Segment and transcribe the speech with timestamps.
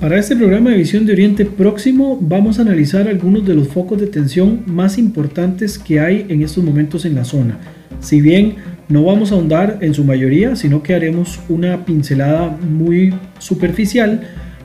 [0.00, 4.00] Para este programa de Visión de Oriente Próximo vamos a analizar algunos de los focos
[4.00, 7.58] de tensión más importantes que hay en estos momentos en la zona.
[7.98, 8.54] Si bien
[8.88, 14.20] no vamos a ahondar en su mayoría, sino que haremos una pincelada muy superficial,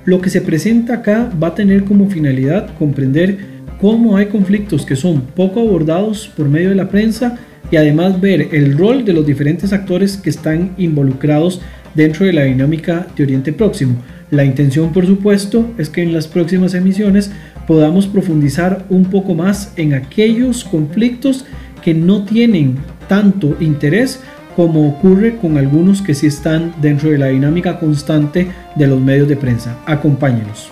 [0.05, 3.39] lo que se presenta acá va a tener como finalidad comprender
[3.81, 7.39] cómo hay conflictos que son poco abordados por medio de la prensa
[7.72, 11.59] y además ver el rol de los diferentes actores que están involucrados
[11.95, 13.95] dentro de la dinámica de Oriente Próximo.
[14.34, 17.30] La intención, por supuesto, es que en las próximas emisiones
[17.68, 21.46] podamos profundizar un poco más en aquellos conflictos
[21.84, 24.22] que no tienen tanto interés
[24.56, 29.28] como ocurre con algunos que sí están dentro de la dinámica constante de los medios
[29.28, 29.78] de prensa.
[29.86, 30.72] Acompáñenos.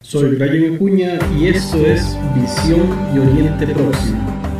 [0.00, 4.51] Soy Brian Acuña y esto es Visión de Oriente Próximo.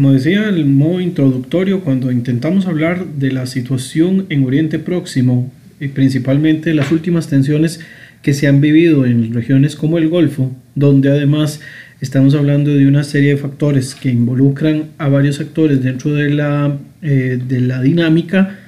[0.00, 5.88] Como decía el modo introductorio, cuando intentamos hablar de la situación en Oriente Próximo y
[5.88, 7.80] principalmente las últimas tensiones
[8.22, 11.60] que se han vivido en regiones como el Golfo, donde además
[12.00, 16.78] estamos hablando de una serie de factores que involucran a varios actores dentro de la,
[17.02, 18.58] eh, de la dinámica,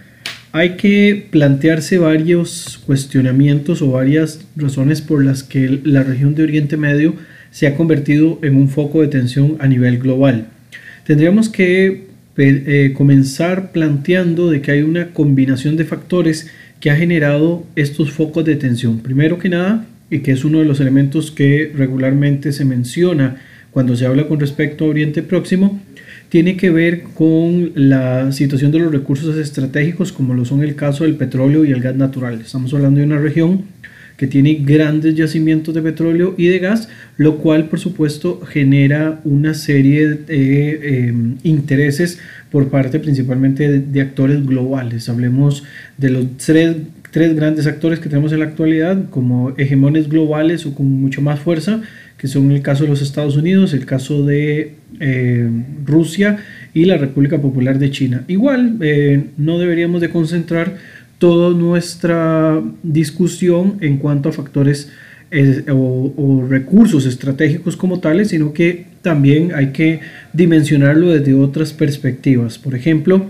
[0.52, 6.76] hay que plantearse varios cuestionamientos o varias razones por las que la región de Oriente
[6.76, 7.14] Medio
[7.50, 10.48] se ha convertido en un foco de tensión a nivel global.
[11.04, 16.48] Tendríamos que eh, comenzar planteando de que hay una combinación de factores
[16.80, 19.00] que ha generado estos focos de tensión.
[19.00, 23.36] Primero que nada, y que es uno de los elementos que regularmente se menciona
[23.70, 25.80] cuando se habla con respecto a Oriente Próximo,
[26.28, 31.04] tiene que ver con la situación de los recursos estratégicos como lo son el caso
[31.04, 32.40] del petróleo y el gas natural.
[32.40, 33.64] Estamos hablando de una región
[34.22, 39.52] que tiene grandes yacimientos de petróleo y de gas, lo cual por supuesto genera una
[39.52, 45.08] serie de em, intereses por parte principalmente de, actores globales.
[45.08, 45.64] Hablemos
[45.98, 46.76] de los tres,
[47.10, 51.40] tres grandes actores que tenemos en la actualidad como hegemones globales o con mucho más
[51.40, 51.82] fuerza,
[52.16, 56.38] que son el caso de los Estados Unidos, el caso de em, Rusia
[56.74, 58.22] y la República Popular de China.
[58.28, 60.76] Igual, eh, no deberíamos de concentrar
[61.22, 64.90] toda nuestra discusión en cuanto a factores
[65.30, 70.00] eh, o, recursos estratégicos como tales, sino que también hay que
[70.32, 72.58] dimensionarlo desde otras perspectivas.
[72.58, 73.26] Por ejemplo,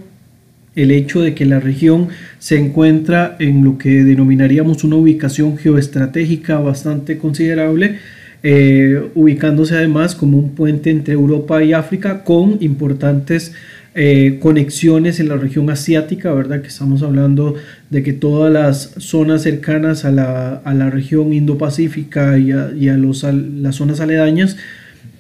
[0.75, 2.09] el hecho de que la región
[2.39, 7.99] se encuentra en lo que denominaríamos una ubicación geoestratégica bastante considerable,
[8.43, 13.53] eh, ubicándose además como un puente entre Europa y África con importantes
[13.95, 16.63] eh, conexiones en la región asiática, ¿verdad?
[16.63, 17.57] Que estamos hablando
[17.91, 24.01] de que todas las zonas cercanas a la, región Indo-Pacífica y a, los, las zonas
[24.01, 24.57] aledañas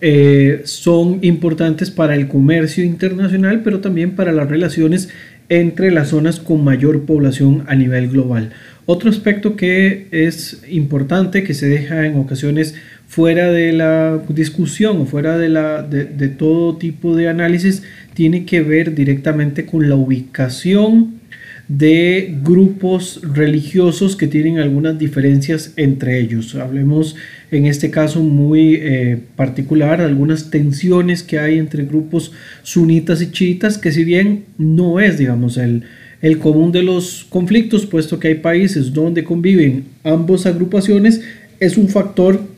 [0.01, 5.11] eh, son importantes para el comercio internacional, pero también para las relaciones
[5.49, 8.51] entre las zonas con mayor población a nivel global.
[8.87, 12.75] Otro aspecto que es importante, que se deja en ocasiones
[13.13, 17.83] fuera de la discusión o fuera de, la, de todo tipo de análisis,
[18.15, 21.21] tiene que ver directamente con la ubicación
[21.69, 26.55] de grupos religiosos que tienen algunas diferencias entre ellos.
[26.55, 27.15] Hablemos
[27.51, 33.77] en este caso muy eh, particular algunas tensiones que hay entre grupos sunitas y chiitas
[33.77, 35.83] que si bien no es digamos el,
[36.23, 41.21] el común de los conflictos puesto que hay países donde conviven ambas agrupaciones
[41.61, 42.52] es un factor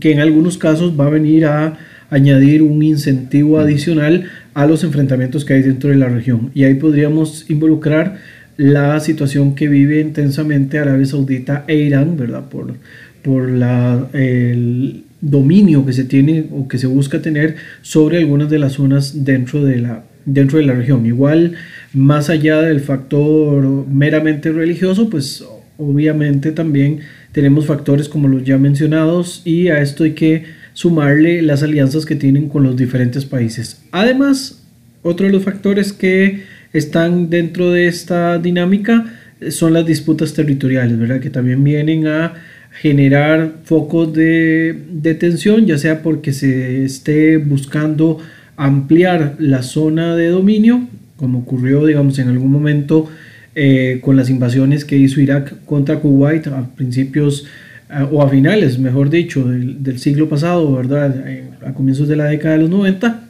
[0.00, 1.78] que en algunos casos va a venir a
[2.10, 4.24] añadir un incentivo adicional
[4.54, 6.50] a los enfrentamientos que hay dentro de la región.
[6.54, 8.18] Y ahí podríamos involucrar
[8.56, 12.48] la situación que vive intensamente Arabia Saudita e Irán, ¿verdad?
[12.48, 12.74] Por,
[13.22, 18.58] por la, el dominio que se tiene o que se busca tener sobre algunas de
[18.58, 21.06] las zonas dentro de la, dentro de la región.
[21.06, 21.54] Igual,
[21.94, 25.44] más allá del factor meramente religioso, pues
[25.78, 27.00] obviamente también
[27.32, 30.44] tenemos factores como los ya mencionados y a esto hay que
[30.74, 33.82] sumarle las alianzas que tienen con los diferentes países.
[33.90, 34.62] Además,
[35.02, 39.06] otro de los factores que están dentro de esta dinámica
[39.50, 41.20] son las disputas territoriales, ¿verdad?
[41.20, 42.34] Que también vienen a
[42.80, 48.18] generar focos de, de tensión, ya sea porque se esté buscando
[48.56, 53.08] ampliar la zona de dominio, como ocurrió, digamos, en algún momento
[53.54, 57.46] eh, con las invasiones que hizo Irak contra Kuwait a principios
[58.10, 61.14] o a finales, mejor dicho, del, siglo pasado, ¿verdad?
[61.66, 63.28] a comienzos de la década de los 90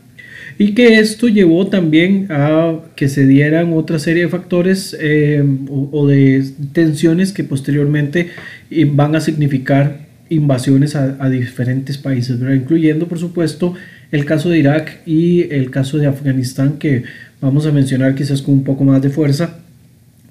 [0.59, 6.07] y que esto llevó también a que se dieran otra serie de factores eh, o,
[6.07, 8.29] de tensiones que posteriormente
[8.71, 13.75] eh, van a significar invasiones a, diferentes países, incluyendo por supuesto
[14.11, 17.05] el caso de Irak y el caso de Afganistán que
[17.41, 19.59] vamos a mencionar quizás con un poco más de fuerza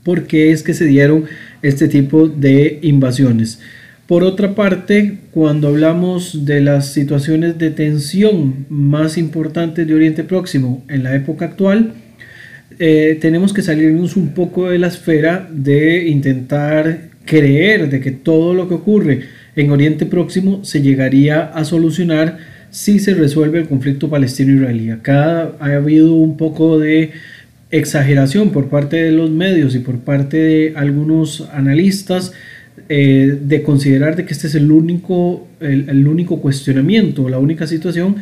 [0.03, 1.25] porque es que se dieron
[1.61, 3.59] este tipo de invasiones.
[4.07, 10.83] Por otra parte, cuando hablamos de las situaciones de tensión más importantes de Oriente Próximo
[10.89, 11.93] en la época actual,
[12.77, 18.53] eh, tenemos que salirnos un poco de la esfera de intentar creer de que todo
[18.53, 19.21] lo que ocurre
[19.55, 22.39] en Oriente Próximo se llegaría a solucionar
[22.69, 24.89] si se resuelve el conflicto palestino-israelí.
[25.05, 27.11] Ha habido un poco de
[27.71, 32.33] exageración por parte de los medios y por parte de algunos analistas
[32.89, 38.17] eh, de considerar de que este es el único, el, único cuestionamiento, la única situación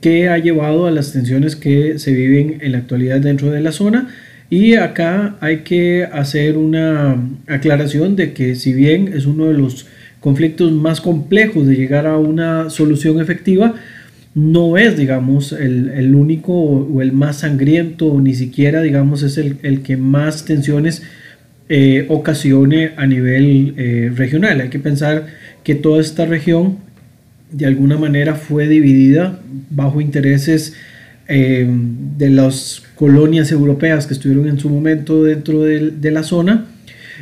[0.00, 3.72] que ha llevado a las tensiones que se viven en la actualidad dentro de la
[3.72, 4.08] zona.
[4.50, 7.16] Y acá hay que hacer una
[7.46, 9.86] aclaración de que si bien es uno de los
[10.20, 13.74] conflictos más complejos de llegar a una solución efectiva,
[14.34, 19.82] no es, digamos, el, único o el más sangriento, ni siquiera, digamos, es el, el
[19.82, 21.02] que más tensiones
[21.72, 24.60] eh, ocasione a nivel eh, regional.
[24.60, 25.26] Hay que pensar
[25.62, 26.78] que toda esta región
[27.52, 29.38] de alguna manera fue dividida
[29.70, 30.74] bajo intereses
[31.28, 31.68] eh,
[32.18, 36.66] de las colonias europeas que estuvieron en su momento dentro de, la zona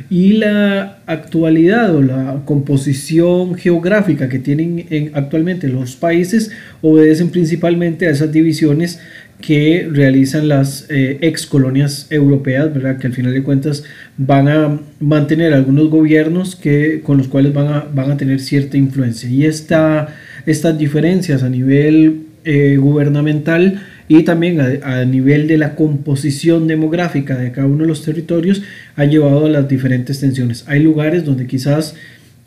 [0.09, 6.51] y la actualidad o la composición geográfica que tienen actualmente los países
[6.81, 8.99] obedecen principalmente a esas divisiones
[9.41, 12.97] que realizan las eh, ex colonias europeas, ¿verdad?
[12.97, 13.83] que al final de cuentas
[14.17, 18.75] van a mantener algunos gobiernos que, con los cuales van a, van a tener cierta
[18.75, 19.29] influencia.
[19.29, 20.13] Y esta,
[20.45, 27.51] estas diferencias a nivel eh, gubernamental y también a, nivel de la composición demográfica de
[27.51, 28.63] cada uno de los territorios
[28.95, 30.65] han llevado a las diferentes tensiones.
[30.67, 31.95] Hay lugares donde quizás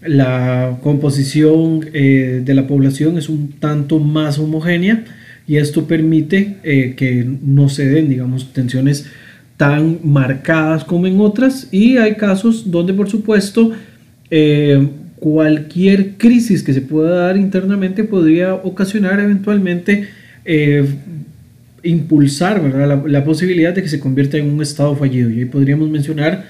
[0.05, 5.05] la composición eh, de la población es un tanto más homogénea,
[5.47, 9.07] y esto permite eh, que no se den, digamos, tensiones
[9.57, 13.71] tan marcadas como en otras y hay casos donde, por supuesto,
[14.31, 20.09] eh, cualquier crisis que se pueda dar internamente podría ocasionar eventualmente
[21.83, 22.89] impulsar ¿verdad?
[22.89, 25.31] La, la, posibilidad de que se convierta en un estado fallido.
[25.31, 26.45] Y ahí podríamos mencionar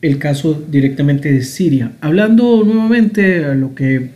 [0.00, 1.92] el caso directamente de Siria.
[2.00, 4.10] Hablando nuevamente a lo que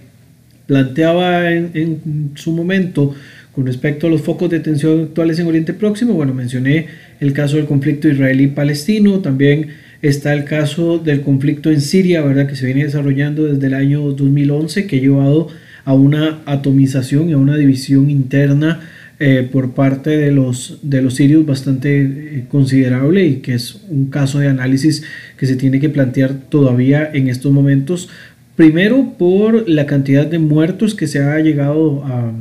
[0.67, 3.15] planteaba en, en su momento
[3.53, 6.89] con respecto a los focos de tensión actuales en Oriente Próximo, bueno, mencioné
[7.21, 9.69] el caso del conflicto israelí-palestino, también
[10.03, 12.47] está el caso del conflicto en Siria, ¿verdad?
[12.47, 15.49] Que se viene desarrollando desde el año 2011, que ha llevado
[15.87, 18.81] a una atomización y a una división interna
[19.19, 24.11] eh, por parte de los, de los sirios bastante eh, considerable y que es un
[24.11, 25.05] caso de análisis
[25.39, 28.11] que se tiene que plantear todavía en estos momentos.
[28.57, 32.33] Primero por la cantidad de muertos que se ha llegado a,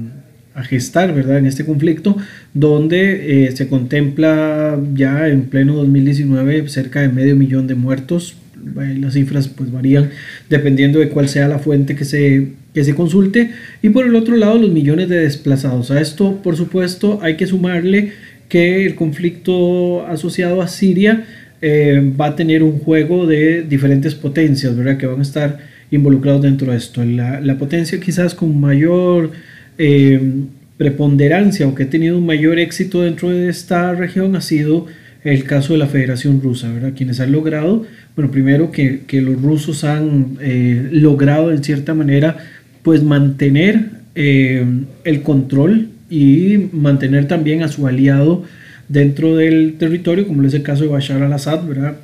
[0.56, 1.38] a gestar, ¿verdad?
[1.38, 2.18] En este conflicto,
[2.54, 8.38] donde eh, se contempla ya en pleno 2019 cerca de medio millón de muertos.
[8.76, 10.10] Las cifras pues varían
[10.50, 13.52] dependiendo de cuál sea la fuente que se, que se consulte.
[13.82, 15.90] Y por el otro lado, los millones de desplazados.
[15.90, 18.12] A esto, por supuesto, hay que sumarle
[18.50, 21.26] que el conflicto asociado a Siria
[21.62, 24.98] eh, va a tener un juego de diferentes potencias, ¿verdad?
[24.98, 25.58] Que van a estar
[25.90, 27.04] involucrados dentro de esto.
[27.04, 29.32] La, la potencia quizás con mayor
[29.78, 30.20] eh,
[30.78, 34.88] preponderancia o que ha tenido un mayor éxito dentro de esta región ha sido
[35.24, 36.94] el caso de la Federación Rusa, ¿verdad?
[36.96, 42.38] Quienes han logrado, bueno, primero que, los rusos han eh, logrado en cierta manera,
[42.86, 44.64] pues mantener eh,
[45.06, 48.44] el control y mantener también a su aliado
[48.88, 51.98] dentro del territorio, como es el caso de Bashar al-Assad, ¿verdad?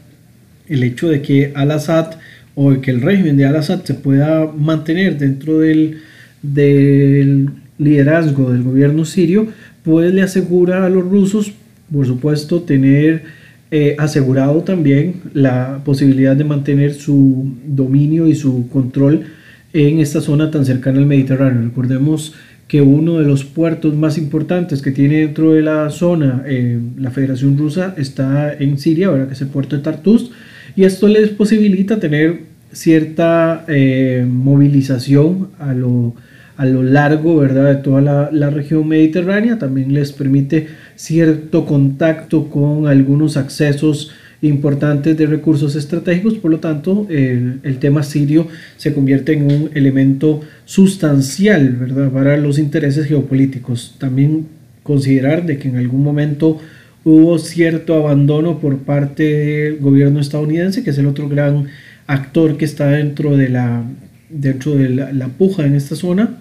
[0.68, 2.16] El hecho de que al-Assad
[2.56, 6.00] o que el régimen de al-Assad se pueda mantener dentro del,
[6.42, 9.50] del liderazgo del gobierno sirio,
[9.84, 11.54] pues le asegura a los rusos,
[11.94, 13.22] por supuesto, tener
[13.70, 19.26] eh, asegurado también la posibilidad de mantener su dominio y su control
[19.74, 21.64] en esta zona tan cercana al Mediterráneo.
[21.64, 22.34] Recordemos
[22.68, 27.12] que uno de los puertos más importantes que tiene dentro de la zona eh, la
[27.12, 30.32] Federación Rusa está en Siria, ahora que es el puerto de Tartus,
[30.76, 36.16] y esto les posibilita tener cierta eh, movilización a lo
[36.62, 37.70] a lo largo ¿verdad?
[37.70, 39.58] de toda la, región mediterránea.
[39.58, 44.12] También les permite cierto contacto con algunos accesos
[44.42, 50.42] importantes de recursos estratégicos, por lo tanto el, tema sirio se convierte en un elemento
[50.66, 52.10] sustancial ¿verdad?
[52.10, 53.96] para los intereses geopolíticos.
[54.00, 54.48] También
[54.84, 56.60] considerar de que en algún momento
[57.04, 61.68] hubo cierto abandono por parte del gobierno estadounidense, que es el otro gran
[62.08, 63.84] actor que está dentro de la,
[64.30, 66.40] dentro de la puja en esta zona.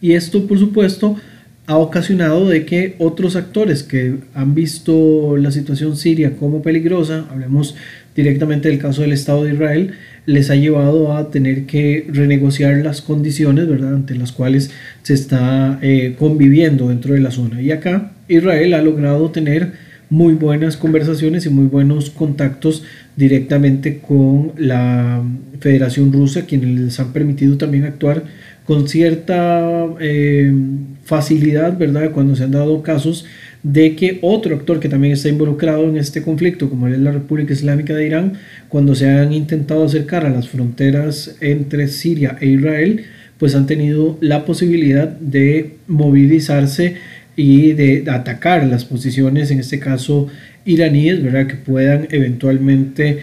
[0.00, 1.16] Y esto, por supuesto,
[1.68, 7.76] ha ocasionado de que otros actores que han visto la situación siria como peligrosa, hablemos
[8.16, 9.92] directamente del caso del Estado de Israel,
[10.24, 14.70] les ha llevado a tener que renegociar las condiciones, ¿verdad?, ante las cuales
[15.02, 17.60] se está eh, conviviendo dentro de la zona.
[17.60, 19.72] Y acá Israel ha logrado tener
[20.08, 22.82] muy buenas conversaciones y muy buenos contactos
[23.14, 25.22] directamente con la
[25.60, 28.24] Federación Rusa, quienes les han permitido también actuar
[28.68, 30.52] con cierta eh,
[31.02, 32.10] facilidad, ¿verdad?
[32.10, 33.24] Cuando se han dado casos
[33.62, 37.54] de que otro actor que también está involucrado en este conflicto, como es la República
[37.54, 38.34] Islámica de Irán,
[38.68, 43.06] cuando se han intentado acercar a las fronteras entre Siria e Israel,
[43.38, 46.96] pues han tenido la posibilidad de movilizarse
[47.36, 50.26] y de atacar las posiciones, en este caso
[50.66, 51.46] iraníes, ¿verdad?
[51.46, 53.20] Que puedan eventualmente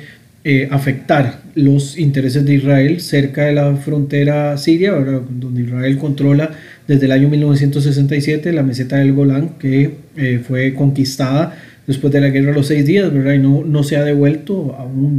[0.47, 6.51] eh, afectar los intereses de Israel cerca de la frontera siria, donde Israel controla
[6.87, 12.29] desde el año 1967 la meseta del Golán, que eh, fue conquistada después de la
[12.29, 13.33] guerra de los seis días, ¿verdad?
[13.33, 15.17] y no, no se ha devuelto aún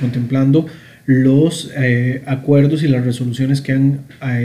[0.00, 0.66] contemplando
[1.04, 4.00] los eh, acuerdos y las resoluciones que han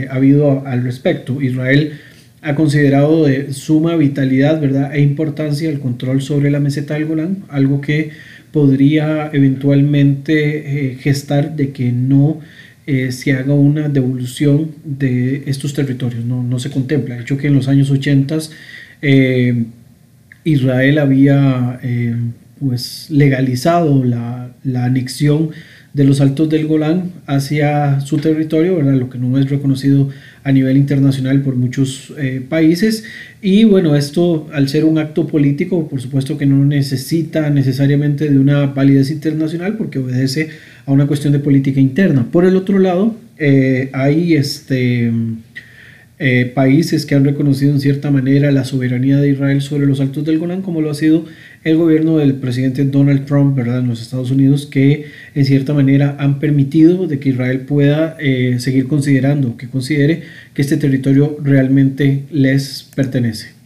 [0.09, 1.41] habido al respecto.
[1.41, 1.93] Israel
[2.41, 4.93] ha considerado de suma vitalidad ¿verdad?
[4.93, 8.11] e importancia el control sobre la meseta del Golán, algo que
[8.57, 12.39] podría eventualmente eh, gestar de que no
[12.87, 16.25] eh, se haga una devolución de estos territorios.
[16.25, 17.13] No, no se contempla.
[17.13, 18.35] De hecho que en los años 80
[19.03, 19.65] eh,
[20.43, 21.79] Israel había
[22.59, 25.51] pues legalizado la, la anexión
[25.97, 30.09] de los altos del Golán hacia su territorio, lo que no es reconocido
[30.43, 33.03] a nivel internacional por muchos eh, países.
[33.41, 38.37] Y bueno, esto al ser un acto político, por supuesto que no necesita necesariamente de
[38.37, 40.49] una validez internacional porque obedece
[40.85, 42.27] a una cuestión de política interna.
[42.31, 45.11] Por el otro lado, eh, hay este,
[46.19, 50.25] eh, países que han reconocido en cierta manera la soberanía de Israel sobre los altos
[50.25, 51.25] del Golán, como lo ha sido
[51.69, 56.15] el gobierno del presidente Donald Trump, ¿verdad?, en los Estados Unidos, que en cierta manera
[56.17, 62.23] han permitido de que Israel pueda eh, seguir considerando, que considere que este territorio realmente
[62.31, 63.56] les pertenece.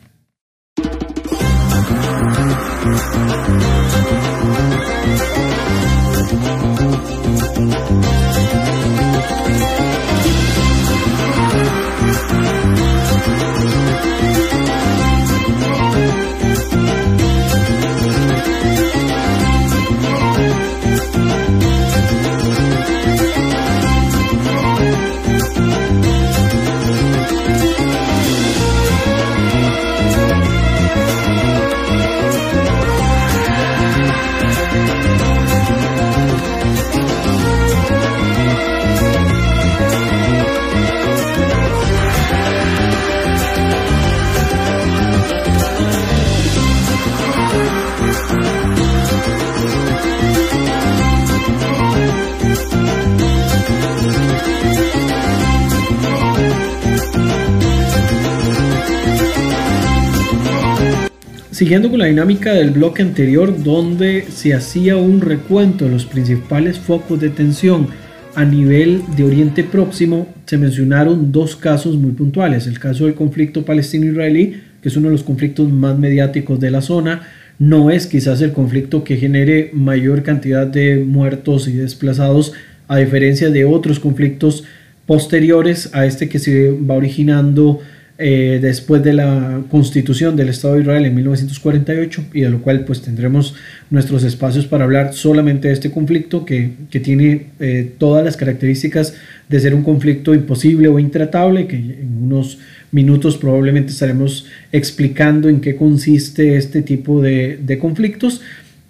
[61.62, 66.80] Siguiendo con la dinámica del bloque anterior, donde se hacía un recuento de los principales
[66.80, 67.86] focos de tensión
[68.34, 72.66] a nivel de Oriente Próximo, se mencionaron dos casos muy puntuales.
[72.66, 76.82] El caso del conflicto palestino-israelí, que es uno de los conflictos más mediáticos de la
[76.82, 77.28] zona,
[77.60, 82.54] no es quizás el conflicto que genere mayor cantidad de muertos y desplazados,
[82.88, 84.64] a diferencia de otros conflictos
[85.06, 87.82] posteriores a este que se va originando
[88.18, 92.86] eh, después de la constitución del Estado de Israel en 1948 y de lo cual
[92.86, 93.56] pues tendremos
[93.90, 99.16] nuestros espacios para hablar solamente de este conflicto que, que tiene eh, todas las características
[99.50, 102.60] de ser un conflicto imposible o intratable que en unos
[102.92, 108.42] minutos probablemente estaremos explicando en qué consiste este tipo de, de conflictos.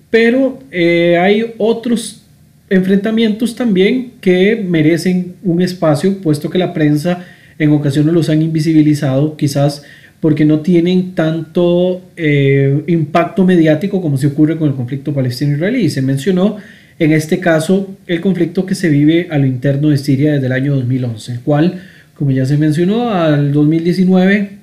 [0.09, 2.23] Pero eh, hay otros
[2.69, 7.25] enfrentamientos también que merecen un espacio puesto que la prensa
[7.61, 9.83] en ocasiones los han invisibilizado, quizás
[10.19, 15.87] porque no tienen tanto eh, impacto mediático como se ocurre con el conflicto palestino-israelí.
[15.91, 16.57] Se mencionó
[16.97, 20.53] en este caso el conflicto que se vive a lo interno de Siria desde el
[20.53, 21.83] año 2011, el cual,
[22.15, 24.57] como ya se mencionó, al 2019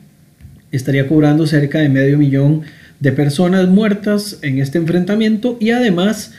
[0.73, 2.63] estaría cobrando cerca de medio millón
[2.99, 6.35] de personas muertas en este enfrentamiento y además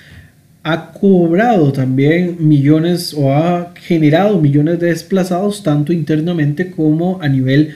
[0.63, 7.75] ha cobrado también millones o ha generado millones de desplazados tanto internamente como a nivel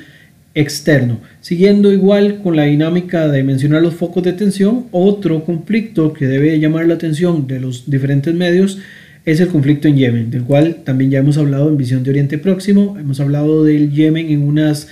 [0.56, 1.20] externo.
[1.42, 6.60] Siguiendo igual con la dinámica de mencionar los focos de tensión, otro conflicto que debe
[6.60, 8.80] llamar la atención de los diferentes medios
[9.26, 12.38] es el conflicto en Yemen, del cual también ya hemos hablado en Visión de Oriente
[12.38, 14.90] Próximo, hemos hablado del Yemen en, unas,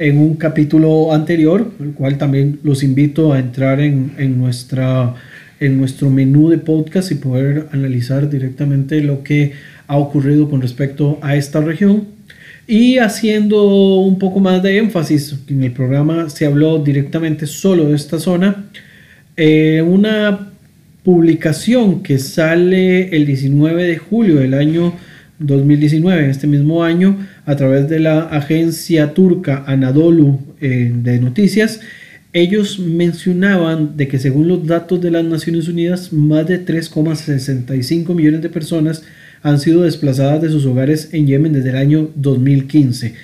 [0.00, 5.14] en un capítulo anterior, el cual también los invito a entrar en, en, nuestra,
[5.60, 9.52] en nuestro menú de podcast y poder analizar directamente lo que
[9.86, 12.04] ha ocurrido con respecto a esta región.
[12.66, 17.96] Y haciendo un poco más de énfasis, en el programa se habló directamente solo de
[17.96, 18.66] esta zona,
[19.36, 20.50] eh, una
[21.02, 24.92] publicación que sale el 19 de julio del año
[25.38, 31.80] 2019, este mismo año, a través de la agencia turca Anadolu eh, de noticias,
[32.32, 38.42] ellos mencionaban de que según los datos de las Naciones Unidas, más de 3,65 millones
[38.42, 39.02] de personas
[39.42, 43.14] han sido desplazadas de sus hogares en Yemen desde el año 2015.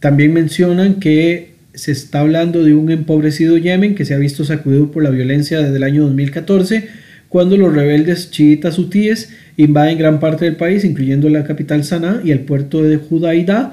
[0.00, 4.90] También mencionan que se está hablando de un empobrecido Yemen que se ha visto sacudido
[4.90, 6.88] por la violencia desde el año 2014,
[7.28, 12.30] cuando los rebeldes chiitas hutíes invaden gran parte del país, incluyendo la capital Sanaa y
[12.30, 13.72] el puerto de Judaida.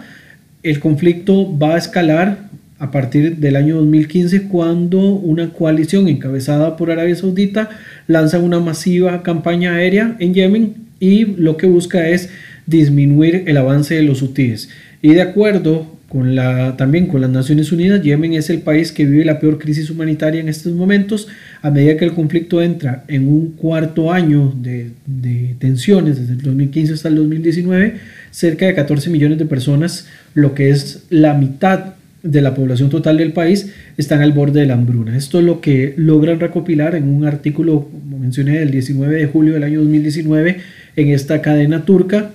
[0.64, 2.51] El conflicto va a escalar
[2.82, 7.70] a partir del año 2015 cuando una coalición encabezada por Arabia Saudita
[8.08, 12.30] lanza una masiva campaña aérea en Yemen y lo que busca es
[12.66, 14.70] disminuir el avance de los hutíes.
[15.04, 19.06] Y de acuerdo con la, también con las Naciones Unidas, Yemen es el país que
[19.06, 21.28] vive la peor crisis humanitaria en estos momentos.
[21.62, 26.42] A medida que el conflicto entra en un cuarto año de, de tensiones, desde el
[26.42, 27.98] 2015 hasta el 2019,
[28.32, 33.18] cerca de 14 millones de personas, lo que es la mitad de la población total
[33.18, 35.18] del país están al borde de la hambruna.
[35.18, 39.54] Esto es lo que logran recopilar en un artículo, como mencioné, del 19 de julio
[39.54, 40.58] del año 2019
[40.96, 42.32] en esta cadena turca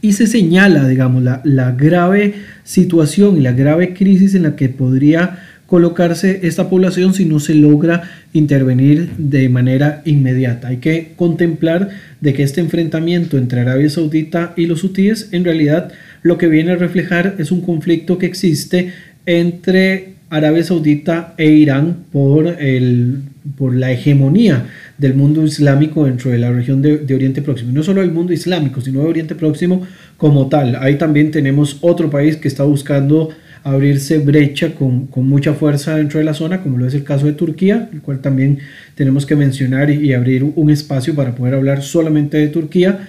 [0.00, 4.68] y se señala, digamos, la, la grave situación y la grave crisis en la que
[4.68, 8.02] podría colocarse esta población si no se logra
[8.32, 10.68] intervenir de manera inmediata.
[10.68, 11.90] Hay que contemplar
[12.22, 15.92] de que este enfrentamiento entre Arabia Saudita y los hutíes en realidad
[16.28, 18.92] lo que viene a reflejar es un conflicto que existe
[19.24, 23.20] entre Arabia Saudita e Irán por, el,
[23.56, 24.66] por la hegemonía
[24.98, 27.72] del mundo islámico dentro de la región de, Oriente Próximo.
[27.72, 29.86] no solo el mundo islámico, sino de Oriente Próximo
[30.18, 30.76] como tal.
[30.76, 33.30] Ahí también tenemos otro país que está buscando
[33.64, 37.24] abrirse brecha con, con, mucha fuerza dentro de la zona, como lo es el caso
[37.24, 38.58] de Turquía, el cual también
[38.94, 43.08] tenemos que mencionar y, y abrir un espacio para poder hablar solamente de Turquía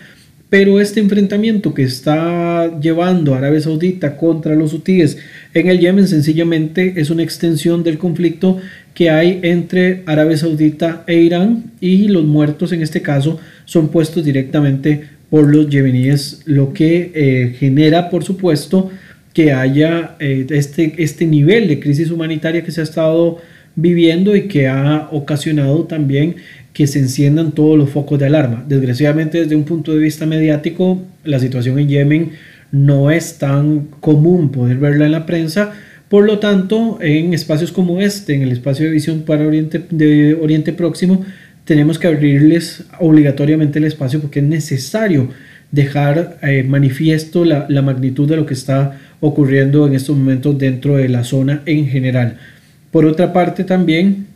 [0.50, 5.18] pero este enfrentamiento que está llevando Arabia Saudita contra los hutíes
[5.54, 8.58] en el Yemen sencillamente es una extensión del conflicto
[8.96, 14.26] que hay entre Arabia Saudita e Irán y los muertos en este caso son puestos
[14.26, 18.90] directamente por los yemeníes, lo que eh, genera por supuesto
[19.34, 23.38] que haya eh, este, este nivel de crisis humanitaria que se ha estado
[23.76, 26.38] viviendo y que ha ocasionado también
[26.80, 28.64] que se enciendan todos los focos de alarma.
[28.66, 32.32] Desgraciadamente desde un punto de vista mediático, la situación en Yemen
[32.72, 35.74] no es tan común poder verla en la prensa.
[36.08, 40.36] Por lo tanto, en espacios como este, en el espacio de visión para Oriente, de
[40.36, 41.26] Oriente Próximo,
[41.66, 45.28] tenemos que abrirles obligatoriamente el espacio porque es necesario
[45.74, 50.96] dejar eh, manifiesto la, la magnitud de lo que está ocurriendo en estos momentos dentro
[50.96, 52.38] de la zona en general.
[52.90, 54.29] Por otra parte, también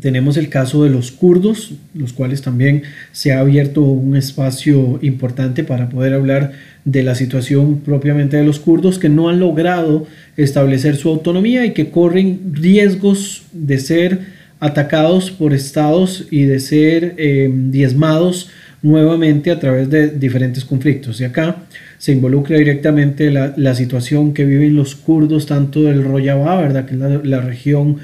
[0.00, 5.64] tenemos el caso de los kurdos, los cuales también se ha abierto un espacio importante
[5.64, 6.52] para poder hablar
[6.84, 11.72] de la situación propiamente de los kurdos que no han logrado establecer su autonomía y
[11.72, 14.20] que corren riesgos de ser
[14.60, 18.50] atacados por estados y de ser eh, diezmados
[18.82, 21.20] nuevamente a través de diferentes conflictos.
[21.20, 21.64] Y acá
[21.98, 26.86] se involucra directamente la, situación que viven los kurdos, tanto del Rojava, ¿verdad?
[26.86, 27.98] que es la región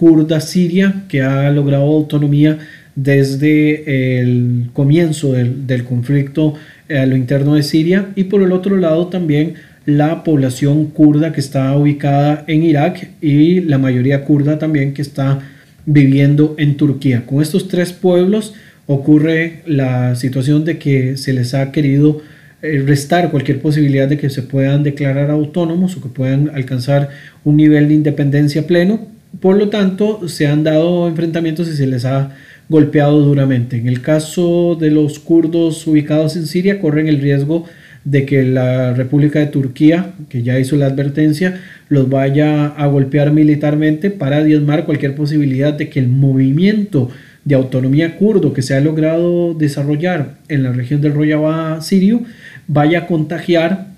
[0.00, 2.58] kurda siria que ha logrado autonomía
[2.94, 6.54] desde el comienzo del, conflicto
[6.88, 11.40] a lo interno de Siria y por el otro lado también la población kurda que
[11.40, 15.40] está ubicada en Irak y la mayoría kurda también que está
[15.84, 17.26] viviendo en Turquía.
[17.26, 18.54] Con estos tres pueblos
[18.86, 22.22] ocurre la situación de que se les ha querido
[22.62, 27.10] eh, restar cualquier posibilidad de que se puedan declarar autónomos o que puedan alcanzar
[27.44, 32.04] un nivel de independencia pleno por lo tanto, se han dado enfrentamientos y se les
[32.04, 32.30] ha
[32.68, 33.76] golpeado duramente.
[33.76, 37.66] En el caso de los kurdos ubicados en Siria, corren el riesgo
[38.04, 43.30] de que la República de Turquía, que ya hizo la advertencia, los vaya a golpear
[43.30, 47.10] militarmente para diezmar cualquier posibilidad de que el movimiento
[47.44, 52.22] de autonomía kurdo que se ha logrado desarrollar en la región del Rojava sirio
[52.66, 53.89] vaya a contagiar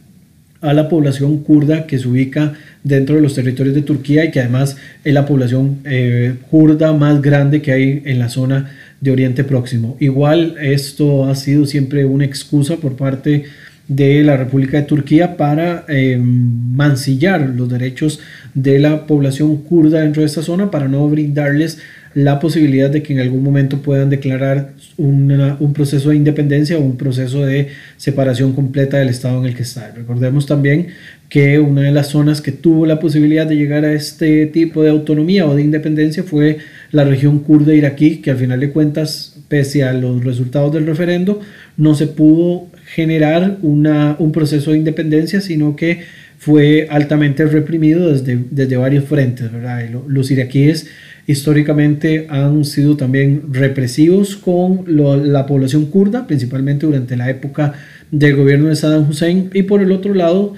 [0.62, 4.40] a la población kurda que se ubica dentro de los territorios de Turquía y que
[4.40, 8.70] además es la población eh, kurda más grande que hay en la zona
[9.00, 9.96] de Oriente Próximo.
[10.00, 13.44] Igual esto ha sido siempre una excusa por parte
[13.88, 18.20] de la República de Turquía para eh, mancillar los derechos
[18.54, 21.78] de la población kurda dentro de esta zona para no brindarles
[22.14, 26.96] la posibilidad de que en algún momento puedan declarar un proceso de independencia o un
[26.96, 29.90] proceso de separación completa del estado en el que está.
[29.94, 30.88] Recordemos también
[31.32, 34.90] que una de las zonas que tuvo la posibilidad de llegar a este tipo de
[34.90, 36.58] autonomía o de independencia fue
[36.90, 41.40] la región kurda iraquí, que al final de cuentas, pese a los resultados del referendo,
[41.78, 46.00] no se pudo generar una, un proceso de independencia, sino que
[46.36, 49.50] fue altamente reprimido desde, desde varios frentes.
[49.50, 49.88] ¿verdad?
[50.06, 50.88] Los iraquíes
[51.26, 57.74] históricamente han sido también represivos con la población kurda, principalmente durante la época
[58.10, 60.54] del gobierno de Saddam Hussein, y por el otro lado,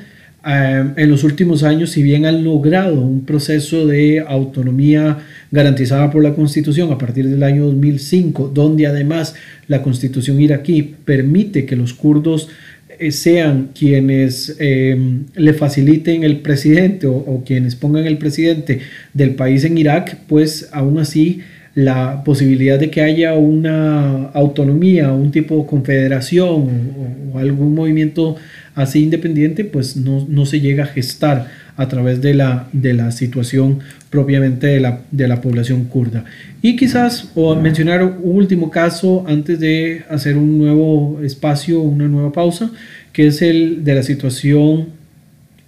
[0.46, 5.18] eh, en los últimos años, si bien han logrado un proceso de autonomía
[5.50, 9.35] garantizada por la Constitución a partir del año 2005, donde además
[9.68, 12.48] la Constitución iraquí permite que los kurdos
[13.11, 14.97] sean quienes eh,
[15.35, 18.81] le faciliten el presidente o, quienes pongan el presidente
[19.13, 21.41] del país en Irak, pues aún así
[21.75, 26.71] la posibilidad de que haya una autonomía, un tipo de confederación
[27.33, 28.37] o, algún movimiento
[28.75, 33.11] así independiente, pues no, no, se llega a gestar a través de la, de la
[33.11, 36.25] situación propiamente de la, de la población kurda.
[36.63, 42.33] Y quizás, o mencionar un último caso antes de hacer un nuevo espacio, una nueva
[42.33, 42.71] pausa,
[43.13, 44.89] que es el de la situación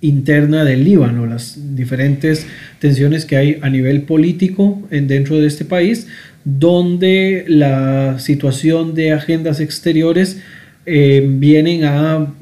[0.01, 2.47] interna del Líbano, las diferentes
[2.79, 6.07] tensiones que hay a nivel político en, dentro de este país,
[6.45, 10.40] donde la situación de agendas exteriores
[10.85, 12.33] eh, vienen a,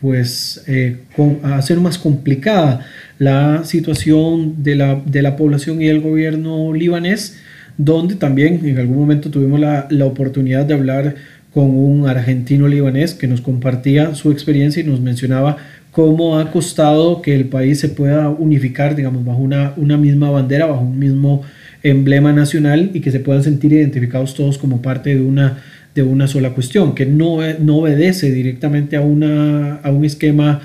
[0.00, 0.98] pues, eh,
[1.42, 2.86] hacer más complicada
[3.18, 7.38] la situación de la, de la, población y el gobierno libanés,
[7.76, 11.14] donde también en algún momento tuvimos la, la oportunidad de hablar
[11.52, 15.56] con un argentino libanés que nos compartía su experiencia y nos mencionaba
[15.90, 20.66] cómo ha costado que el país se pueda unificar, digamos, bajo una, una misma bandera,
[20.66, 21.42] bajo un mismo
[21.82, 25.58] emblema nacional y que se puedan sentir identificados todos como parte de una,
[26.02, 30.60] de una sola cuestión, que no, no obedece directamente a, una, a un esquema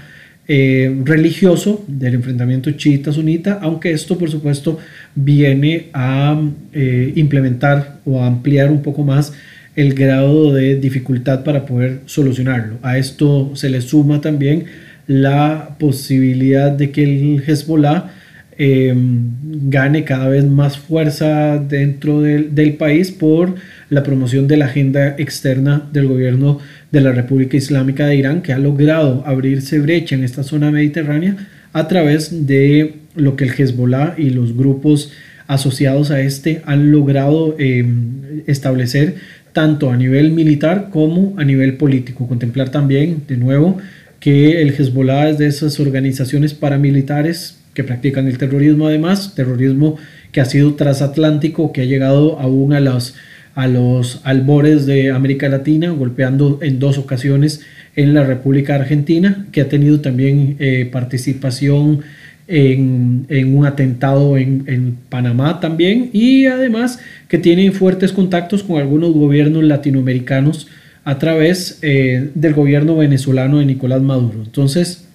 [0.48, 4.78] eh, religioso del enfrentamiento chiita-sunita, aunque esto por supuesto
[5.16, 6.40] viene a
[6.74, 9.34] eh, implementar o a ampliar un poco más
[9.76, 12.78] el grado de dificultad para poder solucionarlo.
[12.82, 14.66] A esto se le suma también
[15.08, 18.12] la posibilidad de que el Hezbollah
[18.58, 19.32] em,
[19.70, 23.56] gane cada vez más fuerza dentro del, del, país por
[23.90, 26.60] la promoción de la agenda externa del gobierno
[26.92, 31.36] de la República Islámica de Irán, que ha logrado abrirse brecha en esta zona mediterránea
[31.74, 35.12] a través de lo que el Hezbollah y los grupos
[35.48, 39.16] asociados a este han logrado em, establecer
[39.54, 42.28] tanto a nivel militar como a nivel político.
[42.28, 43.78] Contemplar también, de nuevo,
[44.20, 49.98] que el Hezbollah es de esas organizaciones paramilitares que practican el terrorismo, además, terrorismo
[50.32, 53.16] que ha sido transatlántico, que ha llegado aún a los,
[53.56, 57.62] a los albores de América Latina, golpeando en dos ocasiones
[57.96, 62.02] en la República Argentina, que ha tenido también eh, participación
[62.48, 69.64] en, un atentado en, Panamá también y además que tiene fuertes contactos con algunos gobiernos
[69.64, 70.68] latinoamericanos
[71.06, 74.42] a través eh, del gobierno venezolano de Nicolás Maduro.
[74.44, 75.06] Entonces,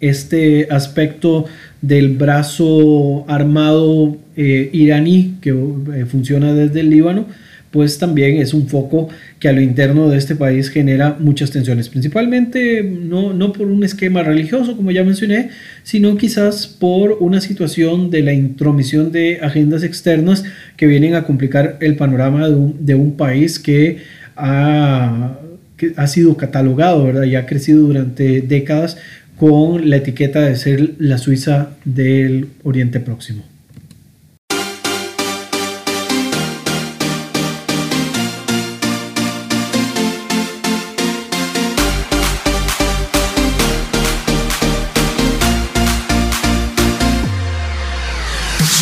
[0.00, 1.46] este aspecto
[1.80, 7.26] del brazo armado eh, iraní que eh, funciona desde el Líbano,
[7.70, 11.88] pues también es un foco que a lo interno de este país genera muchas tensiones,
[11.88, 15.50] principalmente no, no por un esquema religioso, como ya mencioné,
[15.82, 20.44] sino quizás por una situación de la intromisión de agendas externas
[20.76, 23.98] que vienen a complicar el panorama de un, de un país que
[24.34, 25.38] ha,
[25.76, 27.24] que ha sido catalogado ¿verdad?
[27.24, 28.96] y ha crecido durante décadas
[29.39, 33.43] con la etiqueta de ser la Suiza del Oriente Próximo.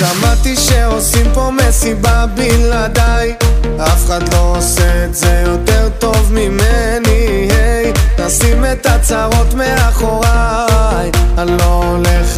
[0.01, 3.35] שמעתי שעושים פה מסיבה בלעדיי
[3.77, 7.93] אף אחד לא עושה את זה יותר טוב ממני היי
[8.25, 10.34] נשים את הצרות מאחוריי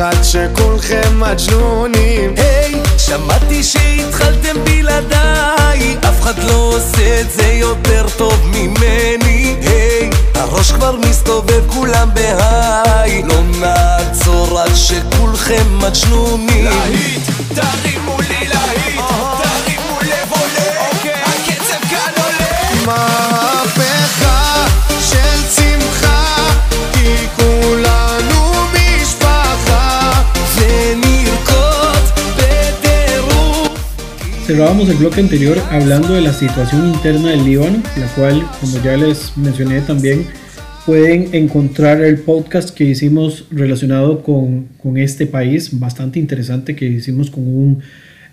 [0.01, 2.35] עד שכולכם מג'נונים.
[2.37, 10.73] היי שמעתי שהתחלתם בלעדיי, אף אחד לא עושה את זה יותר טוב ממני, היי, הראש
[10.73, 16.65] כבר מסתובב כולם בהיי, לא נעצור עד שכולכם מג'נונים.
[16.65, 17.23] להיט,
[17.55, 19.01] תרימו לי להיט,
[19.43, 20.89] תרימו לב עולה,
[21.25, 23.38] הקצב כאן עולה.
[34.59, 38.97] Cerrábamos el bloque anterior hablando de la situación interna del Líbano, la cual, como ya
[38.97, 40.27] les mencioné también,
[40.85, 47.31] pueden encontrar el podcast que hicimos relacionado con, con este país, bastante interesante, que hicimos
[47.31, 47.83] con un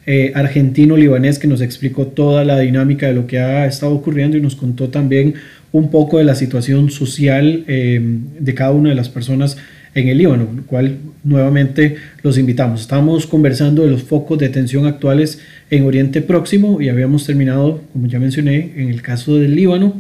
[0.07, 4.35] eh, argentino libanés que nos explicó toda la dinámica de lo que ha estado ocurriendo
[4.35, 5.35] y nos contó también
[5.71, 8.01] un poco de la situación social eh,
[8.39, 9.57] de cada una de las personas
[9.95, 12.81] en el Líbano, lo cual nuevamente los invitamos.
[12.81, 15.39] Estamos conversando de los focos de tensión actuales
[15.71, 19.99] en Oriente Próximo y habíamos terminado, como ya mencioné, en el caso del Líbano.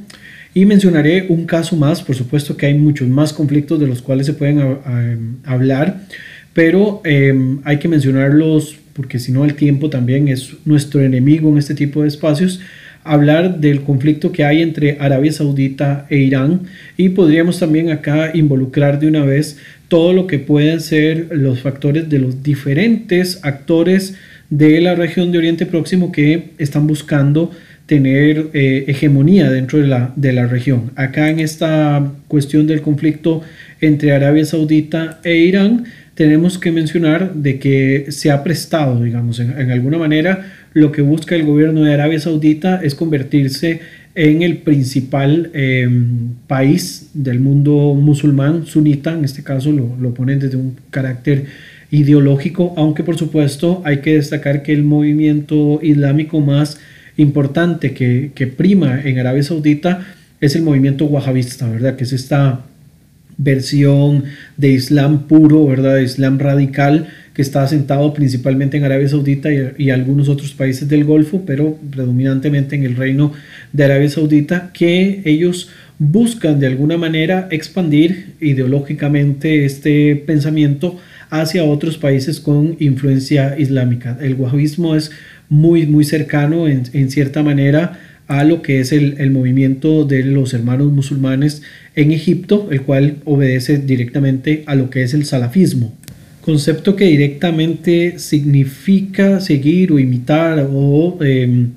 [0.53, 4.25] Y mencionaré un caso más, por supuesto que hay muchos más conflictos de los cuales
[4.27, 6.01] se pueden a- a- hablar,
[6.53, 7.33] pero eh,
[7.65, 12.01] hay que mencionarlos porque si no el tiempo también es nuestro enemigo en este tipo
[12.03, 12.61] de espacios.
[13.07, 16.61] Hablar del conflicto que hay entre Arabia Saudita e Irán
[16.97, 19.57] y podríamos también acá involucrar de una vez
[19.95, 24.15] todo lo que pueden ser los factores de los diferentes actores
[24.49, 27.51] de la región de Oriente Próximo que están buscando
[27.85, 30.91] tener eh, hegemonía dentro de la, de la región.
[30.97, 33.41] Acá en esta cuestión del conflicto
[33.79, 39.57] entre Arabia Saudita e Irán, tenemos que mencionar de que se ha prestado, digamos, en,
[39.57, 43.79] en alguna manera, lo que busca el gobierno de Arabia Saudita es convertirse
[44.13, 45.87] en el principal eh,
[46.47, 51.45] país del mundo musulmán sunita, en este caso lo, lo ponen desde un carácter
[51.91, 56.77] ideológico, aunque por supuesto hay que destacar que el movimiento islámico más
[57.15, 60.05] importante que, que prima en Arabia Saudita
[60.41, 61.95] es el movimiento wahabista, ¿verdad?
[61.95, 62.65] Que es esta
[63.37, 64.25] versión
[64.57, 65.99] de Islam puro, ¿verdad?
[65.99, 71.43] Islam radical que está asentado principalmente en Arabia Saudita y, algunos otros países del Golfo,
[71.45, 73.33] pero predominantemente en el reino
[73.73, 75.69] de Arabia Saudita, que ellos
[75.99, 80.97] buscan de alguna manera expandir ideológicamente este pensamiento
[81.29, 84.17] hacia otros países con influencia islámica.
[84.21, 85.11] El wahabismo es
[85.49, 90.53] muy, muy cercano en, en cierta manera a lo que es el, movimiento de los
[90.53, 91.61] hermanos musulmanes
[91.95, 95.95] en Egipto, el cual obedece directamente a lo que es el salafismo.
[96.45, 101.69] Concepto que directamente significa seguir o imitar o eh,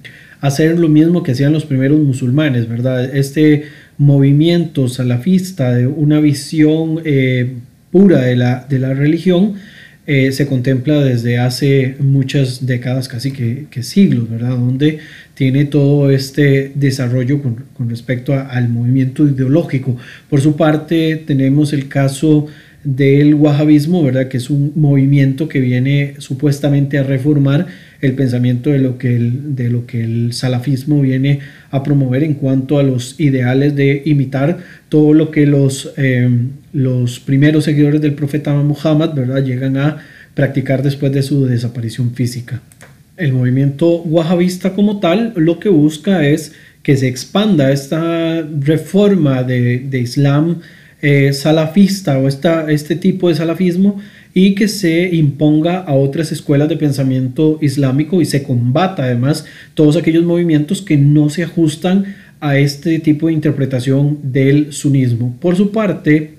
[0.42, 3.16] hacer lo mismo que hacían los primeros musulmanes, ¿verdad?
[3.16, 3.62] Este
[3.96, 7.54] movimiento salafista de una visión eh,
[7.90, 9.54] pura de la, de la religión
[10.07, 14.50] eh, se contempla desde hace muchas décadas, casi que, siglos, ¿verdad?
[14.50, 14.98] Donde
[15.33, 19.96] tiene todo este desarrollo con, con respecto al movimiento ideológico.
[20.28, 22.48] Por su parte, tenemos el caso
[22.88, 24.29] del wahabismo, ¿verdad?
[24.29, 27.66] Que es un movimiento que viene supuestamente a reformar
[28.01, 32.33] el pensamiento de lo que el, de lo que el salafismo viene a promover en
[32.33, 36.31] cuanto a los ideales de imitar todo lo que los, eh,
[36.72, 39.44] los primeros seguidores del profeta Muhammad ¿verdad?
[39.44, 39.98] llegan a
[40.33, 42.62] practicar después de su desaparición física.
[43.18, 49.81] El movimiento wahabista como tal lo que busca es que se expanda esta reforma de,
[49.81, 50.61] de Islam
[51.00, 54.00] eh, salafista o esta, este tipo de salafismo
[54.34, 59.96] y que se imponga a otras escuelas de pensamiento islámico y se combata además todos
[59.96, 65.37] aquellos movimientos que no se ajustan a este tipo de interpretación del sunismo.
[65.40, 66.34] Por su parte,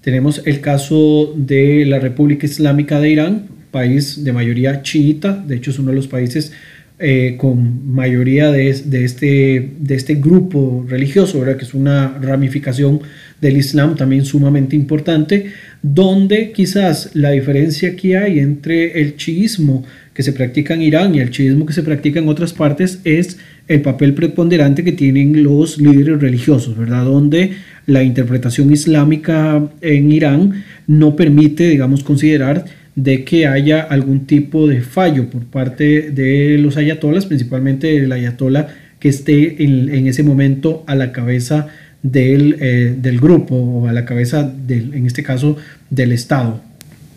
[0.00, 5.70] tenemos el caso de la República Islámica de Irán, país de mayoría chiita, de hecho
[5.70, 6.52] es uno de los países
[7.00, 11.56] eh, con mayoría de, de, este, de este grupo religioso, ¿verdad?
[11.56, 13.00] que es una ramificación
[13.40, 20.24] del Islam también sumamente importante, donde quizás la diferencia que hay entre el chiismo que
[20.24, 23.82] se practica en Irán y el chiismo que se practica en otras partes es el
[23.82, 27.04] papel preponderante que tienen los líderes religiosos, ¿verdad?
[27.04, 27.52] Donde
[27.86, 32.64] la interpretación islámica en Irán no permite, digamos, considerar
[32.98, 38.74] de que haya algún tipo de fallo por parte de los ayatolas, principalmente el ayatola
[38.98, 41.68] que esté en, ese momento a la cabeza
[42.02, 45.56] del, eh, del, grupo o a la cabeza, del, en este caso,
[45.90, 46.60] del Estado.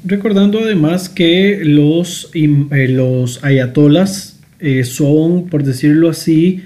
[0.05, 6.61] Recordando además que los, eh, los ayatolas eh, son, por decirlo así,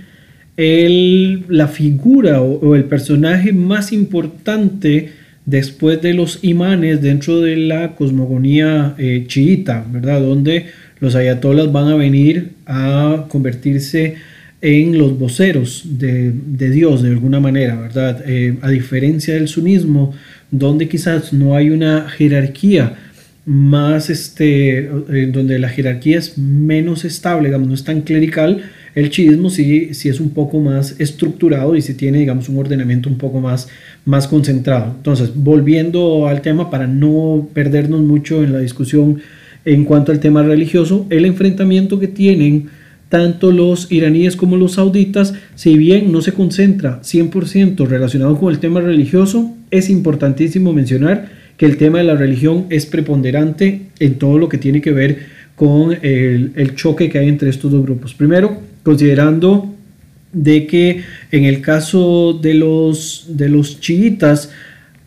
[0.58, 5.14] el, la figura o, el personaje más importante
[5.46, 10.22] después de los imanes dentro de la cosmogonía eh, chiita, ¿verdad?
[10.22, 10.68] Donde
[11.00, 14.16] los ayatolas van a venir a convertirse
[14.62, 16.32] en los voceros de,
[16.72, 18.24] Dios de alguna manera, ¿verdad?
[18.26, 20.14] Eh, a diferencia del sunismo,
[20.50, 22.96] donde quizás no hay una jerarquía
[23.46, 24.90] más, este,
[25.32, 28.64] donde la jerarquía es menos estable, digamos, no es tan clerical,
[28.96, 33.10] el chiismo sí, sí es un poco más estructurado y sí tiene, digamos, un ordenamiento
[33.10, 33.68] un poco más,
[34.06, 34.94] más concentrado.
[34.96, 39.20] Entonces, volviendo al tema, para no perdernos mucho en la discusión
[39.66, 42.70] en cuanto al tema religioso, el enfrentamiento que tienen
[43.10, 48.60] tanto los iraníes como los sauditas, si bien no se concentra 100% relacionado con el
[48.60, 54.38] tema religioso, es importantísimo mencionar que el tema de la religión es preponderante en todo
[54.38, 58.14] lo que tiene que ver con el, el choque que hay entre estos dos grupos.
[58.14, 59.74] Primero, considerando
[60.32, 64.52] de que en el caso de los, de los chiitas,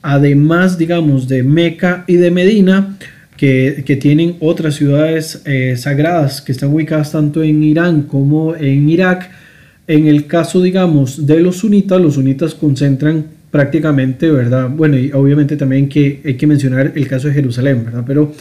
[0.02, 2.96] además, digamos, de Meca y de Medina,
[3.36, 9.30] que, tienen otras ciudades eh, sagradas que están ubicadas tanto en Irán como en Irak.
[9.86, 14.68] En el caso, digamos, de los sunitas, los sunitas concentran prácticamente, ¿verdad?
[14.68, 18.04] Bueno, y obviamente también que hay que mencionar el caso de Jerusalén, ¿verdad?
[18.06, 18.32] Pero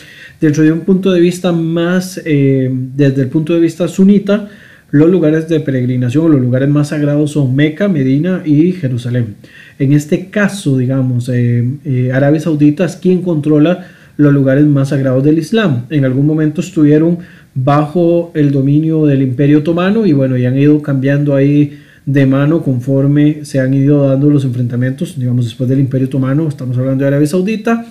[0.42, 4.50] dentro de un punto de vista más, eh, desde el punto de vista sunita,
[4.90, 9.36] los lugares de peregrinación o los lugares más sagrados son Meca, Medina y Jerusalén.
[9.80, 15.38] En este caso, digamos, eh, Arabia Saudita es quien controla los lugares más sagrados del
[15.38, 15.86] Islam.
[15.90, 17.20] En algún momento estuvieron
[17.54, 22.64] bajo el dominio del Imperio Otomano y bueno, ya han ido cambiando ahí de mano
[22.64, 27.10] conforme se han ido dando los enfrentamientos, digamos, después del Imperio Otomano, estamos hablando de
[27.10, 27.86] Arabia Saudita,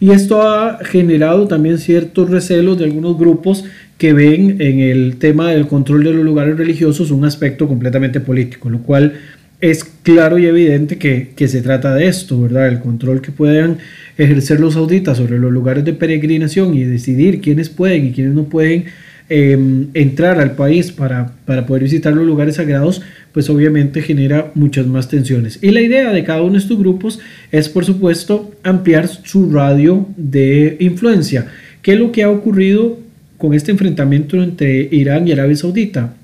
[0.00, 3.64] y esto ha generado también ciertos recelos de algunos grupos
[3.98, 8.70] que ven en el tema del control de los lugares religiosos un aspecto completamente político,
[8.70, 9.14] lo cual
[9.60, 12.68] es claro y evidente que, que, se trata de esto, ¿verdad?
[12.68, 13.78] El control que puedan
[14.16, 18.44] ejercer los sauditas sobre los lugares de peregrinación y decidir quiénes pueden y quiénes no
[18.44, 18.84] pueden
[19.28, 24.86] em, entrar al país para, para poder visitar los lugares sagrados, pues obviamente genera muchas
[24.86, 25.58] más tensiones.
[25.62, 27.20] Y la idea de cada uno de estos grupos
[27.52, 31.46] es, por supuesto, ampliar su radio de influencia.
[31.82, 32.98] ¿Qué es lo que ha ocurrido
[33.36, 36.14] con este enfrentamiento entre Irán y Arabia Saudita?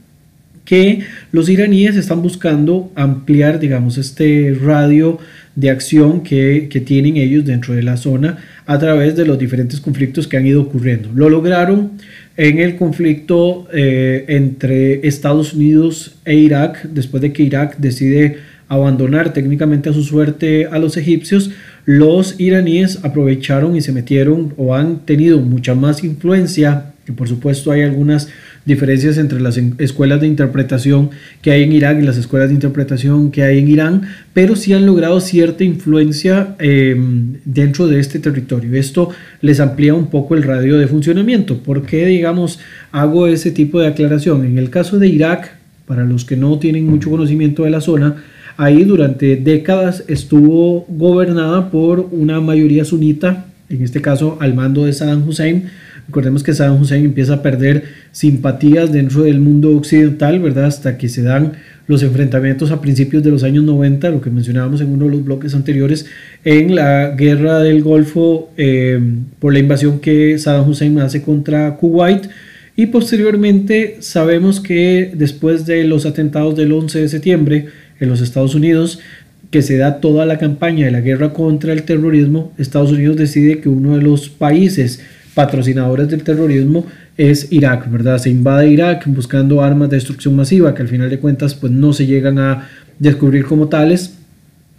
[0.65, 5.19] que los iraníes están buscando ampliar, digamos, este radio
[5.57, 10.27] de acción que, tienen ellos dentro de la zona a través de los diferentes conflictos
[10.27, 11.11] que han ido ocurriendo.
[11.15, 11.93] Lo lograron
[12.37, 19.33] en el conflicto eh, entre Estados Unidos e Irak, después de que Irak decide abandonar
[19.33, 21.51] técnicamente a su suerte a los egipcios,
[21.85, 27.71] los iraníes aprovecharon y se metieron o han tenido mucha más influencia, que por supuesto
[27.71, 28.29] hay algunas
[28.65, 31.11] diferencias entre las escuelas de interpretación
[31.43, 34.73] que hay en Irak y las escuelas de interpretación que hay en Irán, pero sí
[34.73, 38.75] han logrado cierta influencia em, dentro de este territorio.
[38.75, 41.59] Esto les amplía un poco el radio de funcionamiento.
[41.59, 42.59] ¿Por qué, digamos,
[42.91, 44.45] hago ese tipo de aclaración?
[44.45, 48.17] En el caso de Irak, para los que no tienen mucho conocimiento de la zona,
[48.57, 54.93] ahí durante décadas estuvo gobernada por una mayoría sunita, en este caso al mando de
[54.93, 55.65] Saddam Hussein,
[56.07, 60.67] Recordemos que Saddam Hussein empieza a perder simpatías dentro del mundo occidental, ¿verdad?
[60.67, 61.53] Hasta que se dan
[61.87, 65.25] los enfrentamientos a principios de los años 90, lo que mencionábamos en uno de los
[65.25, 66.07] bloques anteriores,
[66.45, 69.01] en la guerra del Golfo eh,
[69.39, 72.29] por la invasión que Saddam Hussein hace contra Kuwait.
[72.77, 77.67] Y posteriormente sabemos que después de los atentados del 11 de septiembre
[78.01, 78.99] en los Estados Unidos,
[79.51, 83.61] que se da toda la campaña de la guerra contra el terrorismo, Estados Unidos decide
[83.61, 85.01] que uno de los países
[85.35, 88.19] patrocinadores del terrorismo es Irak, ¿verdad?
[88.19, 91.93] Se invade Irak buscando armas de destrucción masiva que al final de cuentas pues no
[91.93, 92.69] se llegan a
[92.99, 94.15] descubrir como tales.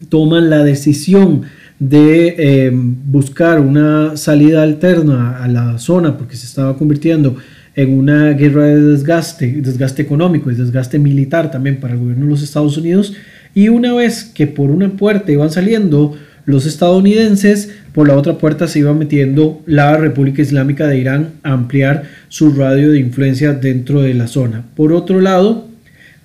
[0.10, 1.44] Toman la decisión
[1.80, 7.36] de eh, buscar una salida alterna a la zona porque se estaba convirtiendo
[7.76, 12.32] en una guerra de desgaste, desgaste económico y desgaste militar también para el gobierno de
[12.32, 13.13] los Estados Unidos.
[13.54, 18.67] Y una vez que por una puerta iban saliendo los estadounidenses, por la otra puerta
[18.67, 24.02] se iba metiendo la República Islámica de Irán a ampliar su radio de influencia dentro
[24.02, 24.63] de la zona.
[24.75, 25.67] Por otro lado,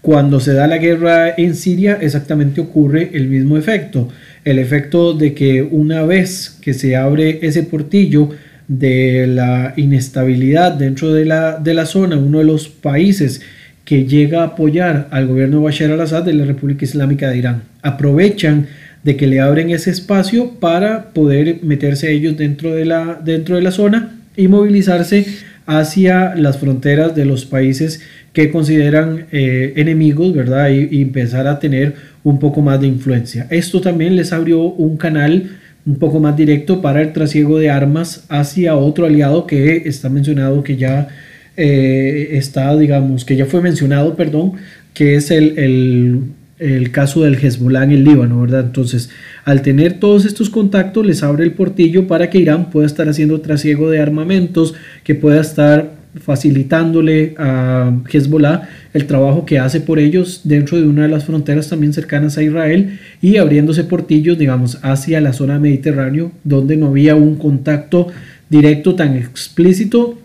[0.02, 4.08] cuando se da la guerra en Siria, exactamente ocurre el mismo efecto.
[4.44, 8.30] El efecto de que una vez que se abre ese portillo
[8.66, 13.42] de la inestabilidad dentro de la, de la zona, uno de los países
[13.84, 17.62] que llega a apoyar al gobierno de Bashar al-Assad de la República Islámica de Irán.
[17.82, 18.68] Aprovechan
[19.03, 23.62] de que le abren ese espacio para poder meterse ellos dentro de la, dentro de
[23.62, 25.26] la zona y movilizarse
[25.66, 30.70] hacia las fronteras de los países que consideran eh, enemigos, ¿verdad?
[30.70, 33.46] Y, empezar a tener un poco más de influencia.
[33.51, 38.24] Esto también les abrió un canal un poco más directo para el trasiego de armas
[38.28, 41.09] hacia otro aliado que está mencionado que ya
[41.57, 44.53] eh, está, digamos, que ya fue mencionado, perdón,
[44.92, 46.22] que es el, el,
[46.61, 48.66] el, caso del Hezbollah en el Líbano, ¿verdad?
[48.66, 49.11] Entonces,
[49.44, 53.40] al tener todos estos contactos, les abre el portillo para que Irán pueda estar haciendo
[53.40, 60.40] trasiego de armamentos, que pueda estar facilitándole a Hezbollah el trabajo que hace por ellos
[60.44, 65.20] dentro de una de las fronteras también cercanas a Israel y abriéndose portillos, digamos, hacia
[65.20, 68.08] la zona mediterránea, donde no había un contacto
[68.48, 70.18] directo tan explícito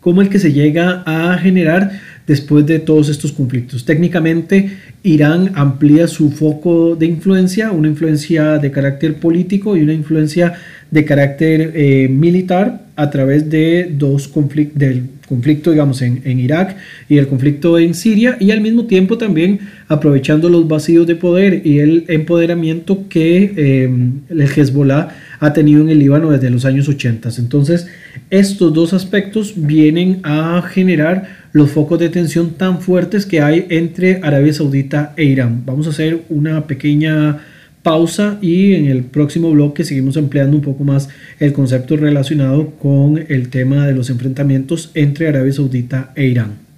[0.00, 3.84] como el que se llega a generar después de todos estos conflictos.
[3.84, 4.70] Técnicamente,
[5.02, 10.54] Irán amplía su foco de influencia, una influencia de carácter político y una influencia
[10.90, 16.76] de carácter eh, militar a través de dos conflictos, del conflicto, digamos, en, en, Irak
[17.08, 21.62] y el conflicto en Siria, y al mismo tiempo también aprovechando los vacíos de poder
[21.64, 23.90] y el empoderamiento que eh,
[24.28, 27.30] el Hezbollah ha tenido en el Líbano desde los años 80.
[27.38, 27.86] Entonces,
[28.28, 34.20] estos dos aspectos vienen a generar los focos de tensión tan fuertes que hay entre
[34.22, 35.62] Arabia Saudita e Irán.
[35.66, 37.38] Vamos a hacer una pequeña
[37.82, 43.24] pausa y en el próximo bloque seguimos empleando un poco más el concepto relacionado con
[43.28, 46.69] el tema de los enfrentamientos entre Arabia Saudita e Irán.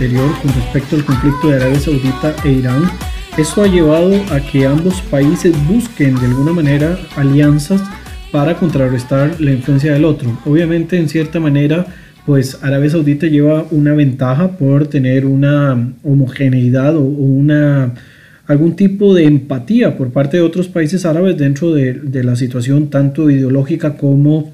[0.00, 2.84] Con respecto al conflicto de Arabia Saudita e Irán,
[3.36, 7.82] esto ha llevado a que ambos países busquen de alguna manera alianzas
[8.32, 10.38] para contrarrestar la influencia del otro.
[10.46, 11.84] Obviamente, en cierta manera,
[12.24, 17.92] pues Arabia Saudita lleva una ventaja por tener una homogeneidad o, una
[18.46, 22.88] algún tipo de empatía por parte de otros países árabes dentro de, de la situación
[22.88, 24.50] tanto ideológica como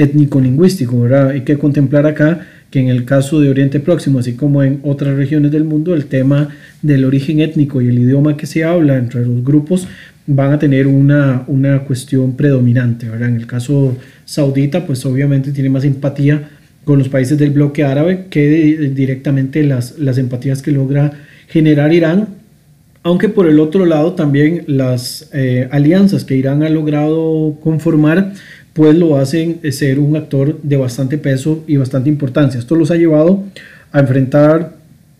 [0.00, 1.30] étnico-lingüístico, ¿verdad?
[1.30, 5.16] Hay que contemplar acá que en el caso de Oriente Próximo, así como en otras
[5.16, 6.48] regiones del mundo, el tema
[6.82, 9.88] del origen étnico y el idioma que se habla entre los grupos
[10.26, 13.28] van a tener una, una cuestión predominante, ¿verdad?
[13.28, 16.48] En el caso saudita, pues obviamente tiene más empatía
[16.84, 21.12] con los países del bloque árabe que directamente las, las empatías que logra
[21.48, 22.28] generar Irán,
[23.02, 28.34] aunque por el otro lado también las eh, alianzas que Irán ha logrado conformar
[28.72, 32.58] pues lo hacen ser un actor de bastante peso y bastante importancia.
[32.58, 33.44] Esto los ha llevado
[33.92, 34.74] a enfrentar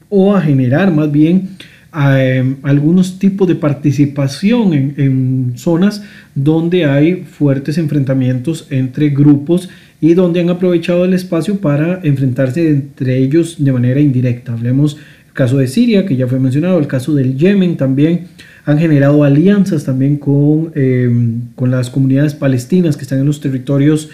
[0.09, 1.51] o a generar más bien
[1.94, 6.03] em, algunos tipos de participación en, en, zonas
[6.34, 9.68] donde hay fuertes enfrentamientos entre grupos
[10.01, 14.53] y donde han aprovechado el espacio para enfrentarse entre ellos de manera indirecta.
[14.53, 14.96] Hablemos
[15.26, 18.28] el caso de Siria, que ya fue mencionado, el caso del Yemen también,
[18.70, 24.10] han generado alianzas también con, em, con las comunidades palestinas que están en los territorios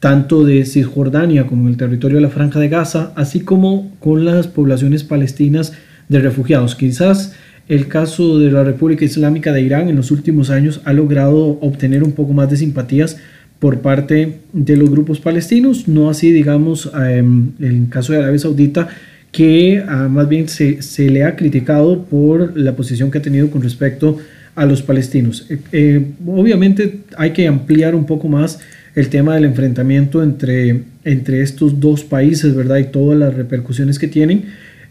[0.00, 4.24] tanto de Cisjordania como en el territorio de la Franja de Gaza, así como con
[4.24, 5.72] las poblaciones palestinas
[6.08, 6.76] de refugiados.
[6.76, 7.34] Quizás
[7.68, 12.04] el caso de la República Islámica de Irán en los últimos años ha logrado obtener
[12.04, 13.18] un poco más de simpatías
[13.58, 18.88] por parte de los grupos palestinos, no así digamos en el caso de Arabia Saudita
[19.32, 23.50] que ah, más bien se, se, le ha criticado por la posición que ha tenido
[23.50, 24.18] con respecto
[24.54, 25.46] a los palestinos.
[25.48, 28.58] Eh, eh, obviamente hay que ampliar un poco más
[28.94, 32.78] el tema del enfrentamiento entre, entre estos dos países, ¿verdad?
[32.78, 34.46] Y todas las repercusiones que tienen.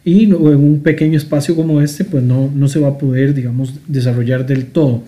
[0.06, 3.74] Y en un pequeño espacio como este, pues no, no se va a poder, digamos,
[3.88, 5.04] desarrollar del todo.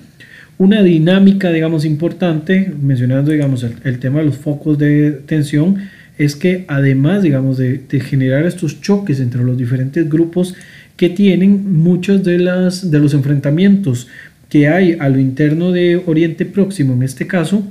[0.57, 5.77] Una dinámica, digamos, importante, mencionando, digamos, el, el tema de los focos de tensión,
[6.19, 10.53] es que además, digamos, de, generar estos choques entre los diferentes grupos
[10.97, 14.07] que tienen muchos de, las, de los enfrentamientos
[14.49, 17.63] que hay a lo interno de Oriente Próximo, en este caso,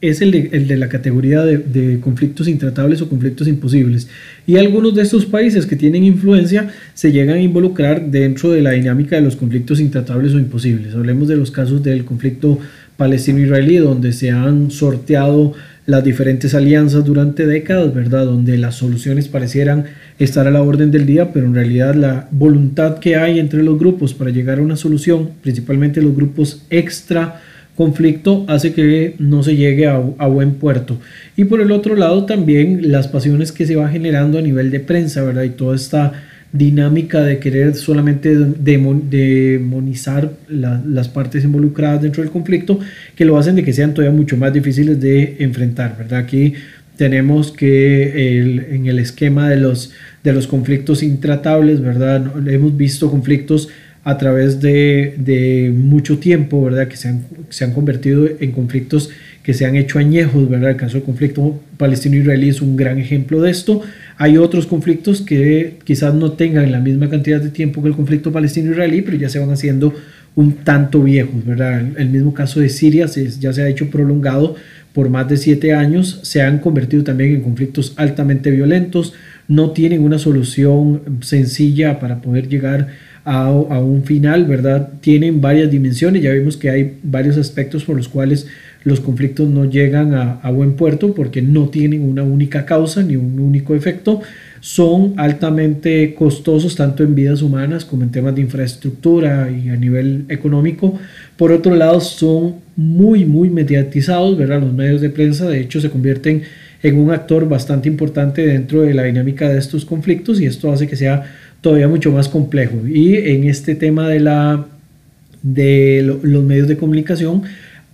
[0.00, 4.06] es el de, la categoría de, conflictos intratables o conflictos imposibles.
[4.46, 8.72] Y algunos de estos países que tienen influencia se llegan a involucrar dentro de la
[8.72, 10.94] dinámica de los conflictos intratables o imposibles.
[10.94, 12.58] Hablemos de los casos del conflicto
[12.98, 15.54] palestino-israelí, donde se han sorteado
[15.86, 18.24] las diferentes alianzas durante décadas, ¿verdad?
[18.24, 19.84] Donde las soluciones parecieran
[20.18, 23.78] estar a la orden del día, pero en realidad la voluntad que hay entre los
[23.78, 27.40] grupos para llegar a una solución, principalmente los grupos extra
[27.76, 30.98] conflicto, hace que no se llegue a, buen puerto.
[31.36, 34.80] Y por el otro lado también las pasiones que se va generando a nivel de
[34.80, 35.42] prensa, ¿verdad?
[35.42, 36.12] Y toda esta
[36.54, 42.78] dinámica de querer solamente demonizar las partes involucradas dentro del conflicto,
[43.16, 46.20] que lo hacen de que sean todavía mucho más difíciles de enfrentar, ¿verdad?
[46.20, 46.54] Aquí
[46.96, 49.90] tenemos que en el esquema de los,
[50.22, 52.24] de los conflictos intratables, ¿verdad?
[52.46, 53.68] Hemos visto conflictos
[54.04, 56.86] a través de, mucho tiempo, ¿verdad?
[56.86, 59.10] Que se han, se han convertido en conflictos
[59.42, 60.70] que se han hecho añejos, ¿verdad?
[60.70, 63.82] El caso del conflicto palestino-israelí es un gran ejemplo de esto.
[64.16, 68.30] Hay otros conflictos que quizás no tengan la misma cantidad de tiempo que el conflicto
[68.30, 69.92] palestino-israelí, pero ya se van haciendo
[70.36, 71.82] un tanto viejos, ¿verdad?
[71.96, 74.56] El mismo caso de Siria ya se ha hecho prolongado
[74.92, 79.12] por más de siete años, se han convertido también en conflictos altamente violentos,
[79.48, 82.88] no tienen una solución sencilla para poder llegar
[83.24, 84.90] a, un final, ¿verdad?
[85.00, 88.46] Tienen varias dimensiones, ya vimos que hay varios aspectos por los cuales
[88.84, 93.40] los conflictos no llegan a, buen puerto porque no tienen una única causa ni un
[93.40, 94.20] único efecto,
[94.60, 100.24] son altamente costosos tanto en vidas humanas como en temas de infraestructura y a nivel
[100.28, 100.98] económico.
[101.36, 104.60] Por otro lado, son muy, muy mediatizados, ¿verdad?
[104.60, 106.42] Los medios de prensa, de hecho, se convierten
[106.82, 110.86] en un actor bastante importante dentro de la dinámica de estos conflictos y esto hace
[110.86, 111.24] que sea
[111.62, 112.86] todavía mucho más complejo.
[112.86, 114.66] Y en este tema de, la,
[115.42, 117.42] de los medios de comunicación,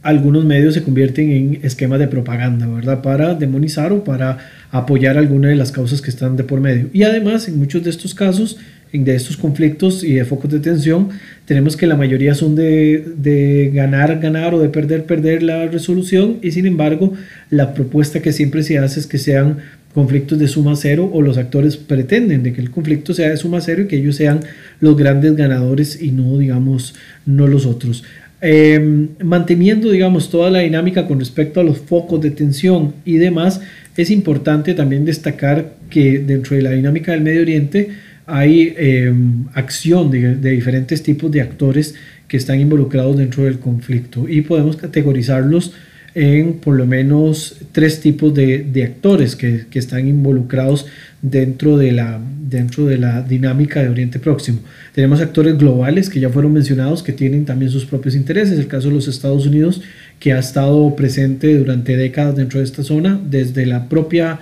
[0.03, 3.03] algunos medios se convierten en esquemas de propaganda, ¿verdad?
[3.03, 4.39] Para demonizar o para
[4.71, 6.89] apoyar alguna de las causas que están de por medio.
[6.93, 8.57] Y además, en muchos de estos casos,
[8.93, 11.11] de estos conflictos y de focos de tensión,
[11.45, 16.39] tenemos que la mayoría son de, de, ganar, ganar o de perder, perder la resolución
[16.43, 17.13] y sin embargo
[17.51, 19.59] la propuesta que siempre se hace es que sean
[19.95, 23.61] conflictos de suma cero o los actores pretenden de que el conflicto sea de suma
[23.61, 24.41] cero y que ellos sean
[24.81, 26.95] los grandes ganadores y no digamos
[27.27, 28.05] no los otros.
[28.43, 33.61] Em, manteniendo digamos toda la dinámica con respecto a los focos de tensión y demás,
[33.97, 37.91] es importante también destacar que dentro de la dinámica del Medio Oriente
[38.27, 41.95] hay em, acción de, diferentes tipos de actores
[42.29, 45.75] que están involucrados dentro del conflicto y podemos categorizarlos
[46.15, 50.87] en por lo menos tres tipos de, actores que, están involucrados
[51.23, 54.61] dentro de, la, dentro de la dinámica de Oriente Próximo.
[54.95, 58.59] Tenemos actores globales que ya fueron mencionados que tienen también sus propios intereses.
[58.59, 59.83] El caso de los Estados Unidos
[60.19, 64.39] que ha estado presente durante décadas dentro de esta zona, desde la propia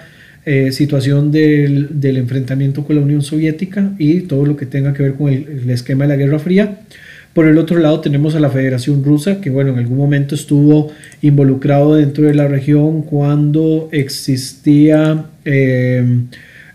[0.51, 5.15] eh, situación del, enfrentamiento con la Unión Soviética y todo lo que tenga que ver
[5.15, 6.81] con el, esquema de la Guerra Fría.
[7.39, 10.91] Por el otro lado tenemos a la Federación Rusa, que bueno, en algún momento estuvo
[11.23, 16.05] involucrado dentro de la región cuando existía eh,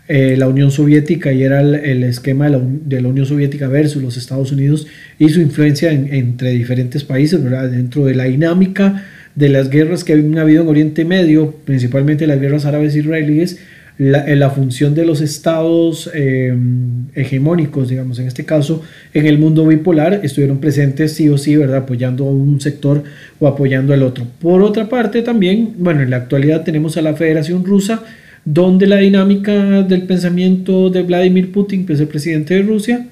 [0.08, 4.52] eh, la Unión Soviética y era el, esquema de la, Unión Soviética versus los Estados
[4.52, 4.86] Unidos
[5.18, 9.04] y su influencia entre diferentes países, dentro de la dinámica
[9.34, 13.58] de las guerras que han habido en Oriente Medio, principalmente las guerras árabes israelíes,
[13.96, 18.82] la, función de los estados em, hegemónicos, digamos, en este caso,
[19.12, 21.78] en el mundo bipolar, estuvieron presentes sí o sí, ¿verdad?
[21.78, 23.04] Apoyando a un sector
[23.38, 24.26] o apoyando al otro.
[24.40, 28.02] Por otra parte, también, bueno, en la actualidad tenemos a la Federación Rusa,
[28.44, 33.06] donde la dinámica del pensamiento de Vladimir Putin, que es el presidente de Rusia,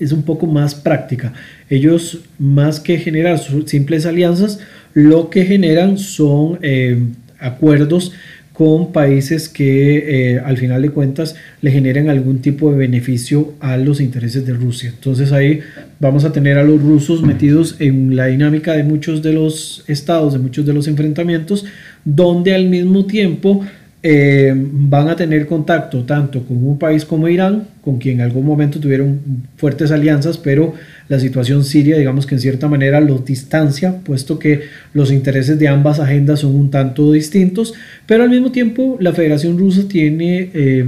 [0.00, 1.32] es un poco más práctica.
[1.68, 4.58] Ellos, más que generar simples alianzas,
[4.92, 6.98] lo que generan son eh,
[7.38, 8.12] acuerdos
[8.60, 13.78] con países que eh, al final de cuentas le generan algún tipo de beneficio a
[13.78, 14.90] los intereses de Rusia.
[14.94, 15.60] Entonces ahí
[15.98, 20.34] vamos a tener a los rusos metidos en la dinámica de muchos de los estados,
[20.34, 21.64] de muchos de los enfrentamientos,
[22.04, 23.64] donde al mismo tiempo
[24.02, 28.46] eh, van a tener contacto tanto con un país como Irán, con quien en algún
[28.46, 29.20] momento tuvieron
[29.56, 30.72] fuertes alianzas, pero
[31.08, 34.62] la situación siria, digamos que en cierta manera los distancia, puesto que
[34.94, 37.74] los intereses de ambas agendas son un tanto distintos,
[38.06, 40.84] pero al mismo tiempo la Federación Rusa tiene eh,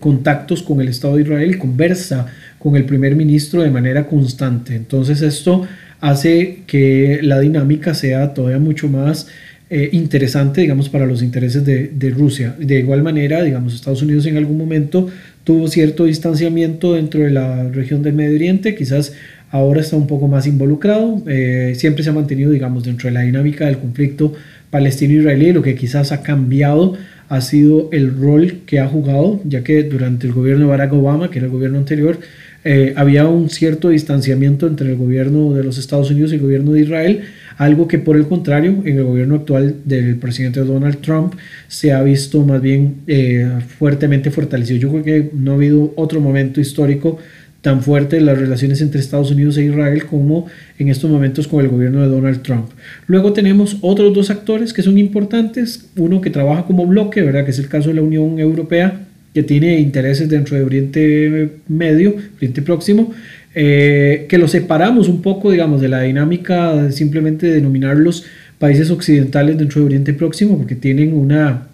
[0.00, 2.26] contactos con el Estado de Israel conversa
[2.58, 4.74] con el primer ministro de manera constante.
[4.74, 5.64] Entonces esto
[6.00, 9.28] hace que la dinámica sea todavía mucho más
[9.74, 12.54] eh, interesante, digamos, para los intereses de, Rusia.
[12.58, 15.08] De igual manera, digamos, Estados Unidos en algún momento
[15.44, 19.14] tuvo cierto distanciamiento dentro de la región del Medio Oriente, quizás
[19.50, 23.22] ahora está un poco más involucrado, eh, siempre se ha mantenido, digamos, dentro de la
[23.22, 24.34] dinámica del conflicto
[24.68, 26.98] palestino-israelí, lo que quizás ha cambiado
[27.30, 31.30] ha sido el rol que ha jugado, ya que durante el gobierno de Barack Obama,
[31.30, 32.18] que era el gobierno anterior,
[32.62, 36.72] eh, había un cierto distanciamiento entre el gobierno de los Estados Unidos y el gobierno
[36.72, 37.22] de Israel,
[37.56, 41.34] algo que por el contrario en el gobierno actual del presidente Donald Trump
[41.68, 43.48] se ha visto más bien eh,
[43.78, 44.78] fuertemente fortalecido.
[44.78, 47.18] Yo creo que no ha habido otro momento histórico
[47.62, 50.46] tan fuerte en las relaciones entre Estados Unidos e Israel como
[50.78, 52.70] en estos momentos con el gobierno de Donald Trump.
[53.06, 57.44] Luego tenemos otros dos actores que son importantes, uno que trabaja como bloque, ¿verdad?
[57.44, 62.16] que es el caso de la Unión Europea, que tiene intereses dentro de Oriente Medio,
[62.36, 63.12] Oriente Próximo,
[63.54, 68.24] eh, que los separamos un poco, digamos, de la dinámica de simplemente denominarlos
[68.58, 71.68] países occidentales dentro de Oriente Próximo, porque tienen una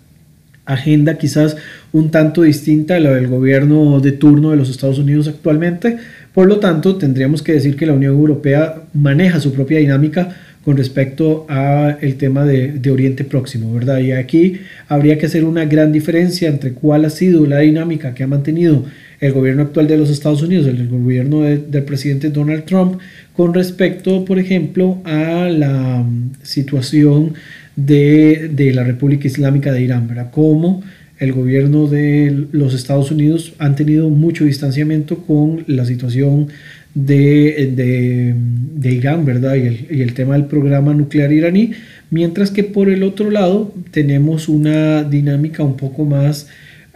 [0.64, 1.56] agenda quizás
[1.92, 5.96] un tanto distinta a la del gobierno de turno de los Estados Unidos actualmente.
[6.34, 10.76] Por lo tanto, tendríamos que decir que la Unión Europea maneja su propia dinámica con
[10.76, 14.00] respecto a el tema de, Oriente Próximo, ¿verdad?
[14.00, 18.24] Y aquí habría que hacer una gran diferencia entre cuál ha sido la dinámica que
[18.24, 18.84] ha mantenido
[19.20, 23.00] el gobierno actual de los Estados Unidos, el gobierno del presidente Donald Trump,
[23.34, 27.34] con respecto, por ejemplo, a la mm, situación
[27.74, 30.30] de, de la República Islámica de Irán, ¿verdad?
[30.30, 30.82] Cómo
[31.18, 36.48] el gobierno de los Estados Unidos han tenido mucho distanciamiento con la situación
[36.94, 39.56] de, de, de Irán, ¿verdad?
[39.56, 41.72] Y el, y el, tema del programa nuclear iraní,
[42.10, 46.48] mientras que por el otro lado tenemos una dinámica un poco más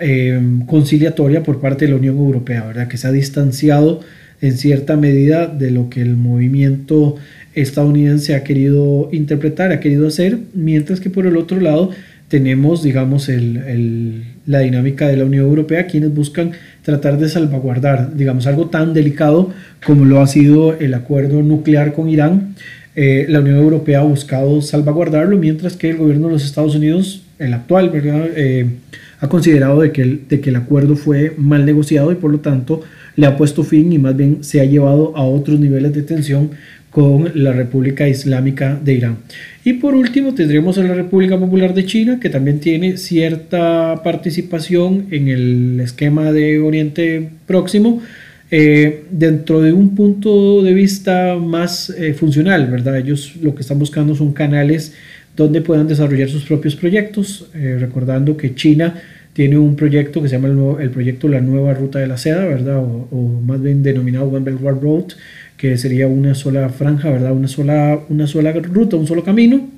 [0.03, 2.89] eh, conciliatoria por parte de la Unión Europea, ¿verdad?
[2.89, 4.01] Que se ha distanciado
[4.41, 7.17] en cierta medida de lo que el movimiento
[7.55, 11.91] estadounidense ha querido interpretar, ha querido hacer, mientras que por el otro lado
[12.29, 18.17] tenemos, digamos, el, el, la dinámica de la Unión Europea, quienes buscan tratar de salvaguardar,
[18.17, 19.51] digamos, algo tan delicado
[19.87, 22.55] como lo ha sido el acuerdo nuclear con Irán.
[22.97, 27.23] Eh, la Unión Europea ha buscado salvaguardarlo, mientras que el gobierno de los Estados Unidos,
[27.39, 28.27] el actual, ¿verdad?
[28.35, 28.67] Eh,
[29.23, 32.41] ha considerado de que, el, de que el acuerdo fue mal negociado y por lo
[32.41, 32.83] tanto
[33.15, 36.51] le ha puesto fin y más bien se ha llevado a otros niveles de tensión
[36.91, 39.19] con la República Islámica de Irán.
[39.65, 45.07] Y por último tendremos a la República Popular de China, que también tiene cierta participación
[45.13, 48.03] en el esquema de Oriente Próximo,
[48.51, 52.99] eh, dentro de un punto de vista más eh, funcional, ¿verdad?
[52.99, 54.95] Ellos lo que están buscando son canales
[55.37, 59.01] donde puedan desarrollar sus propios proyectos, eh, recordando que China
[59.33, 62.45] tiene un proyecto que se llama el, el, proyecto La Nueva Ruta de la Seda,
[62.45, 62.79] ¿verdad?
[62.79, 65.13] O, o más bien denominado One Belt One Road,
[65.57, 67.33] que sería una sola franja, ¿verdad?
[67.33, 69.69] Una sola, una sola ruta, un solo camino,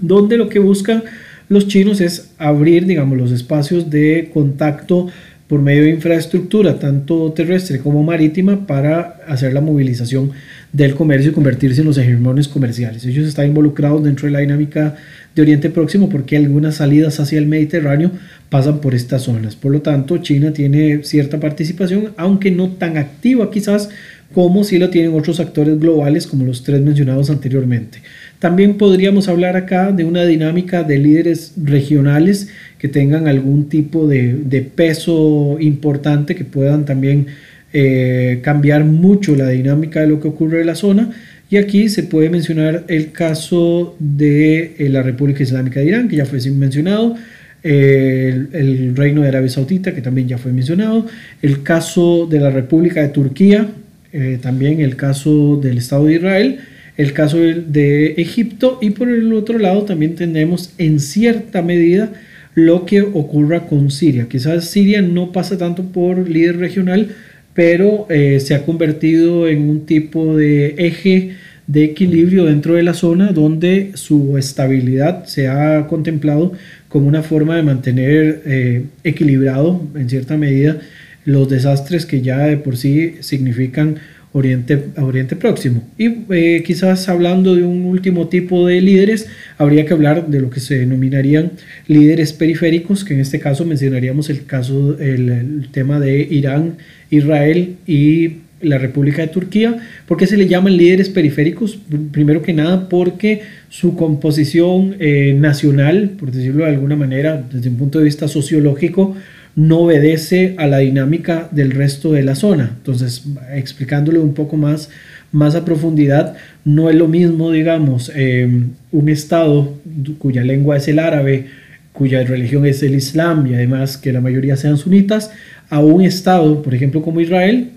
[0.00, 1.04] donde lo que buscan
[1.50, 5.08] los chinos es abrir, digamos, los espacios de contacto
[5.48, 10.30] por medio de infraestructura, tanto terrestre como marítima, para hacer la movilización
[10.72, 13.04] del comercio y convertirse en los hegemones comerciales.
[13.04, 14.96] Ellos están involucrados dentro de la dinámica
[15.34, 18.12] de Oriente Próximo porque algunas salidas hacia el Mediterráneo
[18.50, 19.56] pasan por estas zonas.
[19.56, 23.88] Por lo tanto, China tiene cierta participación, aunque no tan activa quizás
[24.32, 27.98] como si lo tienen otros actores globales como los tres mencionados anteriormente.
[28.38, 32.48] También podríamos hablar acá de una dinámica de líderes regionales
[32.78, 37.26] que tengan algún tipo de, de peso importante, que puedan también
[37.72, 41.10] eh, cambiar mucho la dinámica de lo que ocurre en la zona.
[41.50, 46.16] Y aquí se puede mencionar el caso de eh, la República Islámica de Irán, que
[46.16, 47.16] ya fue mencionado,
[47.62, 51.06] el, Reino de Arabia Saudita, que también ya fue mencionado,
[51.42, 53.68] el caso de la República de Turquía,
[54.12, 56.58] eh, también el caso del Estado de Israel,
[56.96, 62.12] el caso de, de, Egipto y por el otro lado también tenemos en cierta medida
[62.54, 64.26] lo que ocurra con Siria.
[64.28, 67.10] Quizás Siria no pasa tanto por líder regional,
[67.54, 71.36] pero eh, se ha convertido en un tipo de eje
[71.66, 76.52] de equilibrio dentro de la zona donde su estabilidad se ha contemplado
[76.88, 80.78] como una forma de mantener eh, equilibrado en cierta medida
[81.24, 83.96] los desastres que ya de por sí significan
[84.32, 85.82] Oriente, Oriente Próximo.
[85.98, 89.26] Y eh, quizás hablando de un último tipo de líderes,
[89.58, 91.52] habría que hablar de lo que se denominarían
[91.88, 96.76] líderes periféricos, que en este caso mencionaríamos el caso, el, tema de Irán,
[97.10, 99.78] Israel y la República de Turquía.
[100.06, 101.78] ¿Por qué se le llaman líderes periféricos?
[102.12, 107.76] Primero que nada porque su composición eh, nacional, por decirlo de alguna manera, desde un
[107.76, 109.16] punto de vista sociológico,
[109.60, 112.76] no obedece a la dinámica del resto de la zona.
[112.78, 114.88] Entonces, explicándole un poco más,
[115.32, 116.34] más a profundidad,
[116.64, 118.48] no es lo mismo, digamos, eh,
[118.90, 119.74] un estado
[120.18, 121.48] cuya lengua es el árabe,
[121.92, 125.30] cuya religión es el islam y además que la mayoría sean sunitas,
[125.68, 127.68] a un estado, por ejemplo, como Israel,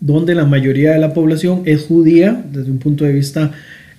[0.00, 3.52] donde la mayoría de la población es judía desde un punto de vista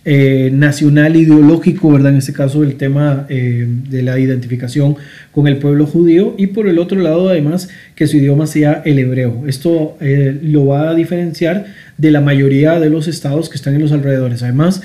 [0.08, 2.12] eh, nacional ideológico, ¿verdad?
[2.12, 4.98] En este caso el tema eh, de la identificación
[5.32, 9.00] con el pueblo judío y por el otro lado además que su idioma sea el
[9.00, 9.46] hebreo.
[9.48, 11.66] Esto eh, lo va a diferenciar
[11.98, 14.44] de la mayoría de los estados que están en los alrededores.
[14.44, 14.84] Además,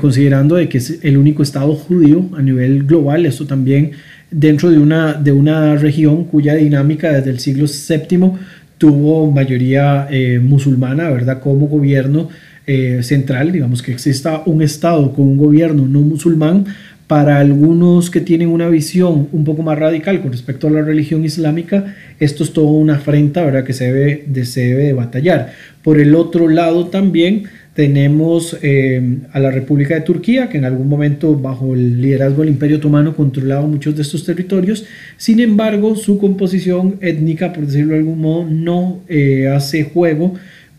[0.00, 3.92] considerando de que es el único estado judío a nivel global, esto también
[4.32, 8.32] dentro de una, de una región cuya dinámica desde el siglo VII
[8.78, 10.08] tuvo mayoría
[10.40, 11.40] musulmana, ¿verdad?
[11.40, 12.30] Como gobierno
[12.66, 16.66] eh, central, digamos que exista un estado con un gobierno no musulmán,
[17.06, 21.24] para algunos que tienen una visión un poco más radical con respecto a la religión
[21.24, 23.64] islámica, esto es toda una afrenta ¿verdad?
[23.64, 25.52] que se debe, de, se debe de batallar.
[25.82, 27.44] Por el otro lado también
[27.74, 32.48] tenemos eh, a la República de Turquía, que en algún momento bajo el liderazgo del
[32.48, 34.86] Imperio Otomano controlaba muchos de estos territorios.
[35.18, 40.34] Sin embargo, su composición étnica, por decirlo de algún modo, no eh, hace juego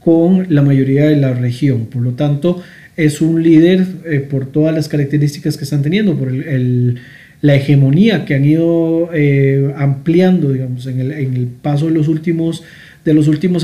[0.08, 1.88] con la mayoría de la región.
[1.88, 2.62] Por lo tanto,
[2.95, 8.34] es un líder eh, por todas las características que están teniendo, por la hegemonía que
[8.34, 12.64] han ido eh, ampliando, digamos, en el, paso de los últimos,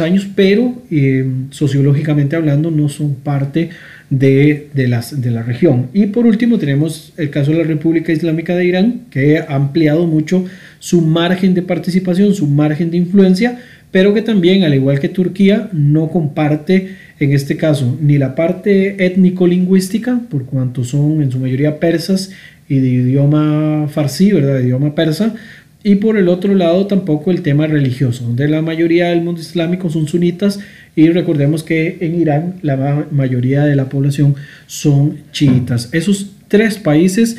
[0.01, 3.69] años, pero eh, sociológicamente hablando no son parte
[4.09, 5.87] de, de la región.
[5.93, 10.07] Y por último tenemos el caso de la República Islámica de Irán, que ha ampliado
[10.07, 10.43] mucho
[10.79, 13.61] su margen de participación, su margen de influencia,
[13.93, 19.05] pero que también, al igual que Turquía, no comparte en este caso ni la parte
[19.05, 22.31] étnico-lingüística, por cuanto son en su mayoría persas
[22.67, 24.55] y de idioma farsi, ¿verdad?
[24.55, 25.35] De idioma persa,
[25.83, 29.91] y por el otro lado tampoco el tema religioso, donde la mayoría del mundo islámico
[29.91, 30.59] son sunitas
[30.95, 34.33] y recordemos que en Irán la mayoría de la población
[34.65, 35.89] son chiitas.
[35.91, 37.37] Esos tres países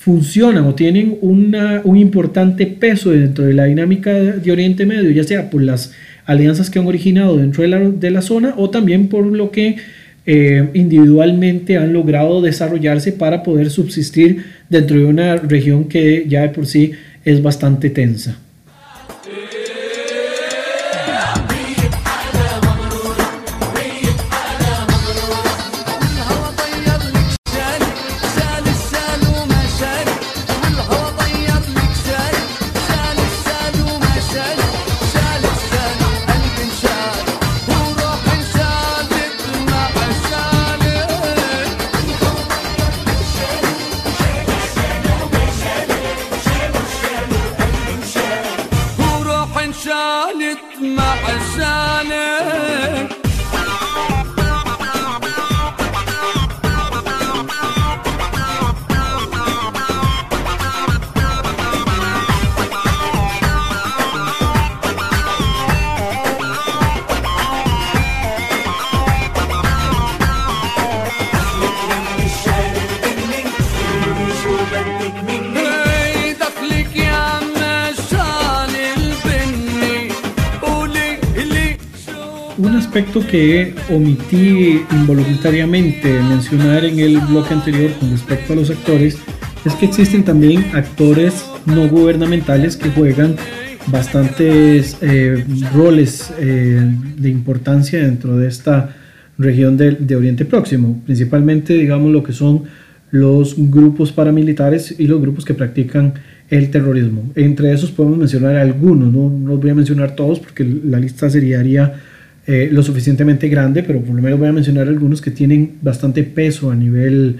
[0.00, 5.50] funcionan o tienen un importante peso dentro de la dinámica de Oriente Medio, ya sea
[5.50, 5.92] por las
[6.24, 9.76] alianzas que han originado dentro de la, de la zona o también por lo que
[10.24, 16.48] eh, individualmente han logrado desarrollarse para poder subsistir dentro de una región que ya de
[16.48, 16.92] por sí
[17.26, 18.38] es bastante tensa.
[83.88, 89.18] Omití involuntariamente mencionar en el bloque anterior con respecto a los actores
[89.64, 93.36] es que existen también actores no gubernamentales que juegan
[93.86, 96.80] bastantes eh, roles eh,
[97.16, 98.96] de importancia dentro de esta
[99.38, 102.64] región de, de, Oriente Próximo, principalmente digamos lo que son
[103.10, 106.14] los grupos paramilitares y los grupos que practican
[106.48, 107.30] el terrorismo.
[107.34, 111.30] Entre esos podemos mencionar algunos, no, no los voy a mencionar todos porque la lista
[111.30, 111.60] sería
[112.52, 116.24] eh, lo suficientemente grande, pero por lo menos voy a mencionar algunos que tienen bastante
[116.24, 117.36] peso a nivel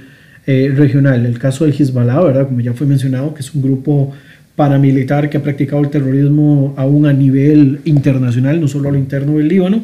[0.46, 1.26] eh, regional.
[1.26, 2.46] El caso del Hezbollah, ¿verdad?
[2.46, 4.12] Como ya fue mencionado, que es un grupo
[4.54, 9.38] paramilitar que ha practicado el terrorismo aún a nivel internacional, no solo a lo interno
[9.38, 9.82] del Líbano,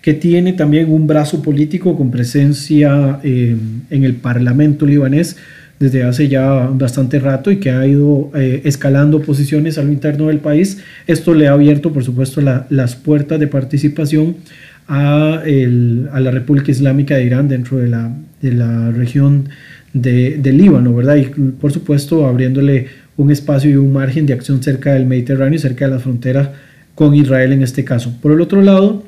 [0.00, 3.54] que tiene también un brazo político con presencia eh,
[3.90, 5.36] en el Parlamento libanés
[5.82, 10.38] desde hace ya bastante rato y que ha ido escalando posiciones a lo interno del
[10.38, 10.78] país.
[11.08, 14.36] Esto le ha abierto, por supuesto, las puertas de participación
[14.86, 19.48] a, la República Islámica de Irán dentro de la, de la región
[19.92, 21.16] de, del Líbano, ¿verdad?
[21.16, 25.86] Y por supuesto abriéndole un espacio y un margen de acción cerca del Mediterráneo, cerca
[25.86, 26.52] de la frontera
[26.94, 28.14] con Israel en este caso.
[28.22, 29.02] Por el otro lado,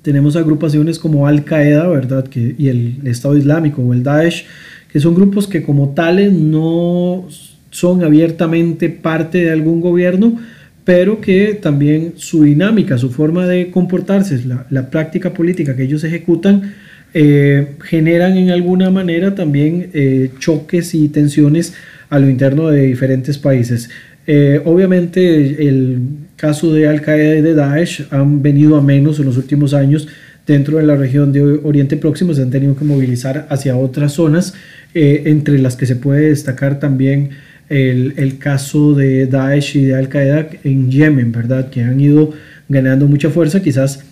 [0.00, 2.24] tenemos agrupaciones como Al Qaeda, ¿verdad?
[2.24, 4.46] Que, y el Estado Islámico o el Daesh,
[4.92, 7.26] que son grupos que como tales no
[7.70, 10.38] son abiertamente parte de algún gobierno,
[10.84, 16.04] pero que también su dinámica, su forma de comportarse, la, la práctica política que ellos
[16.04, 16.74] ejecutan,
[17.14, 21.74] eh, generan en alguna manera también eh, choques y tensiones
[22.08, 23.90] a lo interno de diferentes países.
[24.26, 26.00] Eh, obviamente el
[26.36, 30.08] caso de Al Qaeda y de Daesh han venido a menos en los últimos años
[30.46, 34.54] dentro de la región de Oriente Próximo, se han tenido que movilizar hacia otras zonas,
[34.94, 37.30] entre las que se puede destacar también
[37.68, 41.70] el, caso de Daesh y de Al Qaeda en Yemen, ¿verdad?
[41.70, 42.32] Que han ido
[42.68, 44.04] ganando mucha fuerza, quizás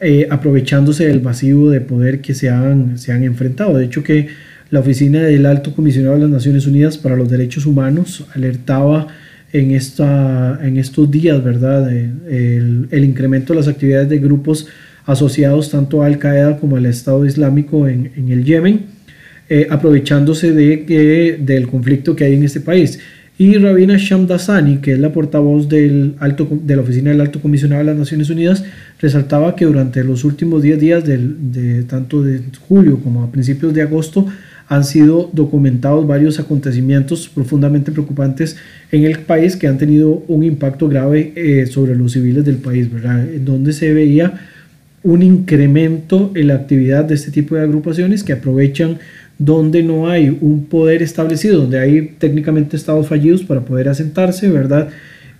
[0.00, 3.76] eh, aprovechándose del vacío de poder que se han, se han enfrentado.
[3.76, 4.28] De hecho, que
[4.70, 9.08] la oficina del Alto Comisionado de las Naciones Unidas para los Derechos Humanos alertaba
[9.52, 11.90] en, esta, en estos días, ¿verdad?
[11.90, 14.68] El, el incremento de las actividades de grupos
[15.08, 18.82] asociados tanto a Al Qaeda como al Estado Islámico en, en el Yemen,
[19.48, 23.00] eh, aprovechándose de, del conflicto que hay en este país.
[23.38, 27.80] Y Rabina Shamdasani, que es la portavoz del alto, de la Oficina del Alto Comisionado
[27.80, 28.62] de las Naciones Unidas,
[29.00, 33.72] resaltaba que durante los últimos 10 días, del, de, tanto de julio como a principios
[33.72, 34.26] de agosto,
[34.66, 38.58] han sido documentados varios acontecimientos profundamente preocupantes
[38.92, 42.92] en el país que han tenido un impacto grave eh, sobre los civiles del país,
[42.92, 43.26] ¿verdad?
[43.26, 44.38] En donde se veía
[45.02, 48.98] un incremento en la actividad de este tipo de agrupaciones que aprovechan
[49.38, 54.88] donde no hay un poder establecido, donde hay técnicamente estados fallidos para poder asentarse, ¿verdad?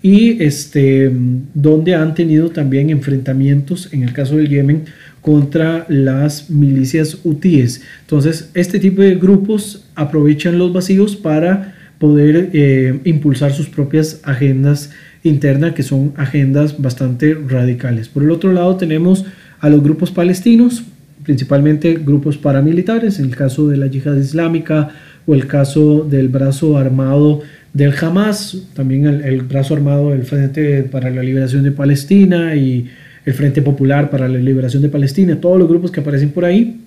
[0.01, 1.11] Y este,
[1.55, 4.85] donde han tenido también enfrentamientos, en el caso del Yemen,
[5.21, 7.83] contra las milicias hutíes.
[8.03, 14.91] Entonces, este tipo de grupos aprovechan los vacíos para poder eh, impulsar sus propias agendas
[15.25, 18.09] internas, que son agendas bastante radicales.
[18.09, 19.25] Por el otro lado, tenemos
[19.61, 20.85] a los grupos palestinos,
[21.25, 24.91] principalmente grupos paramilitares, en el caso de la yihad islámica
[25.27, 27.43] o el caso del brazo armado
[27.73, 32.89] del Hamas, también el, brazo armado del Frente para la Liberación de Palestina y
[33.25, 36.81] el Frente Popular para la Liberación de Palestina, todos los grupos que aparecen por ahí,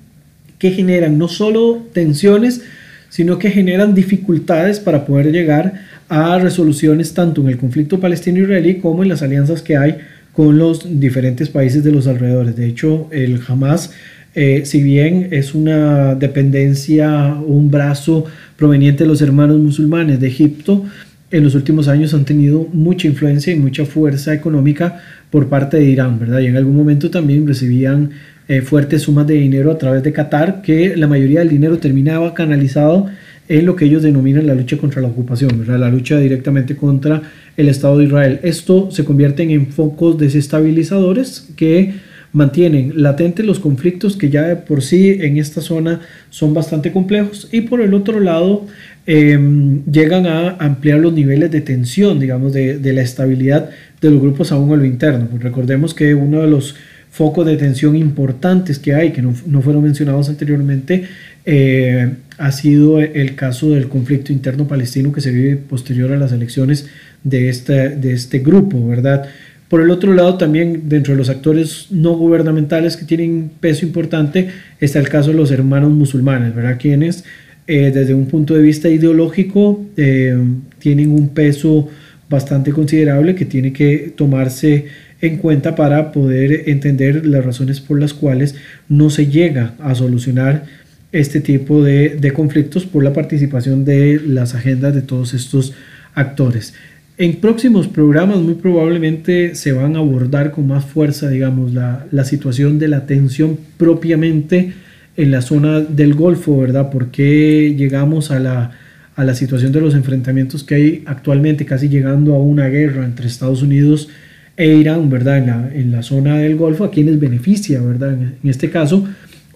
[0.58, 2.64] que generan no solo tensiones,
[3.10, 5.74] sino que generan dificultades para poder llegar
[6.08, 9.98] a resoluciones tanto en el conflicto palestino-israelí como en las alianzas que hay
[10.34, 12.56] con los diferentes países de los alrededores.
[12.56, 13.92] De hecho, el Hamas,
[14.34, 18.26] eh, si bien es una dependencia, un brazo
[18.56, 20.86] proveniente de los hermanos musulmanes de Egipto,
[21.32, 25.86] en los últimos años han tenido mucha influencia y mucha fuerza económica por parte de
[25.86, 26.40] Irán, ¿verdad?
[26.40, 28.12] Y en algún momento también recibían
[28.50, 32.34] eh, fuertes sumas de dinero a través de Qatar, que la mayoría del dinero terminaba
[32.34, 33.08] canalizado
[33.52, 35.78] en lo que ellos denominan la lucha contra la ocupación, ¿verdad?
[35.78, 37.22] la lucha directamente contra
[37.58, 38.40] el Estado de Israel.
[38.44, 41.94] Esto se convierte en focos desestabilizadores que
[42.32, 46.00] mantienen latentes los conflictos que ya de por sí en esta zona
[46.30, 48.68] son bastante complejos y por el otro lado
[49.06, 54.54] em, llegan a ampliar los niveles de tensión, digamos, de, la estabilidad de los grupos
[54.54, 55.28] aún a lo interno.
[55.30, 56.76] Pues recordemos que uno de los
[57.10, 61.04] focos de tensión importantes que hay, que no, fueron mencionados anteriormente,
[61.46, 62.12] eh,
[62.42, 66.88] ha sido el caso del conflicto interno palestino que se vive posterior a las elecciones
[67.24, 69.30] de este, de este grupo, ¿verdad?
[69.70, 74.50] Por el otro lado, también dentro de los actores no gubernamentales que tienen peso importante
[74.80, 76.78] está el caso de los hermanos musulmanes, ¿verdad?
[76.80, 77.24] Quienes
[77.68, 80.36] eh, desde un punto de vista ideológico eh,
[80.80, 81.90] tienen un peso
[82.28, 84.88] bastante considerable que tiene que tomarse
[85.22, 88.56] en cuenta para poder entender las razones por las cuales
[88.90, 90.81] no se llega a solucionar
[91.12, 95.74] este tipo de, conflictos por la participación de las agendas de todos estos
[96.14, 96.74] actores.
[97.18, 102.80] En próximos programas muy probablemente se van a abordar con más fuerza, digamos, la, situación
[102.80, 104.74] de la tensión propiamente
[105.18, 106.90] en la zona del Golfo, ¿verdad?
[106.90, 108.72] ¿Por qué llegamos a la,
[109.16, 113.28] a la situación de los enfrentamientos que hay actualmente, casi llegando a una guerra entre
[113.28, 114.10] Estados Unidos
[114.58, 115.38] e Irán, ¿verdad?
[115.38, 118.14] En la, en la zona del Golfo, a quienes beneficia, ¿verdad?
[118.14, 119.08] En, este caso,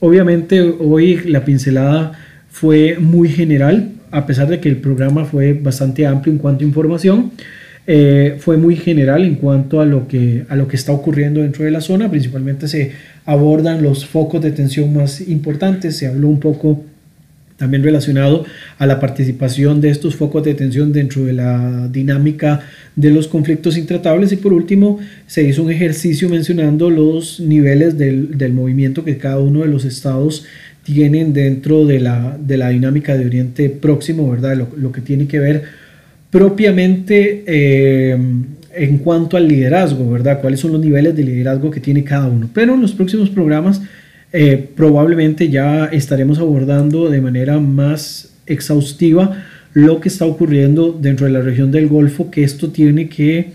[0.05, 2.11] obviamente hoy la pincelada
[2.49, 6.67] fue muy general, a pesar de que el programa fue bastante amplio en cuanto a
[6.67, 7.31] información.
[7.87, 11.65] Eh, fue muy general en cuanto a lo, que, a lo que está ocurriendo dentro
[11.65, 12.09] de la zona.
[12.09, 12.91] Principalmente se
[13.25, 15.97] abordan los focos de tensión más importantes.
[15.97, 16.83] Se habló un poco
[17.57, 18.45] también relacionado
[18.77, 22.61] a la participación de estos focos de tensión dentro de la dinámica
[22.95, 28.37] de los conflictos intratables y por último se hizo un ejercicio mencionando los niveles del,
[28.37, 30.45] del movimiento que cada uno de los estados
[30.83, 34.55] tienen dentro de la, de la dinámica de Oriente Próximo, ¿verdad?
[34.55, 35.63] Lo, lo que tiene que ver
[36.29, 38.17] propiamente eh,
[38.73, 40.41] en cuanto al liderazgo, ¿verdad?
[40.41, 42.49] ¿Cuáles son los niveles de liderazgo que tiene cada uno?
[42.53, 43.81] Pero en los próximos programas
[44.37, 51.31] eh, probablemente ya estaremos abordando de manera más exhaustiva lo que está ocurriendo dentro de
[51.31, 53.53] la región del Golfo, que esto tiene que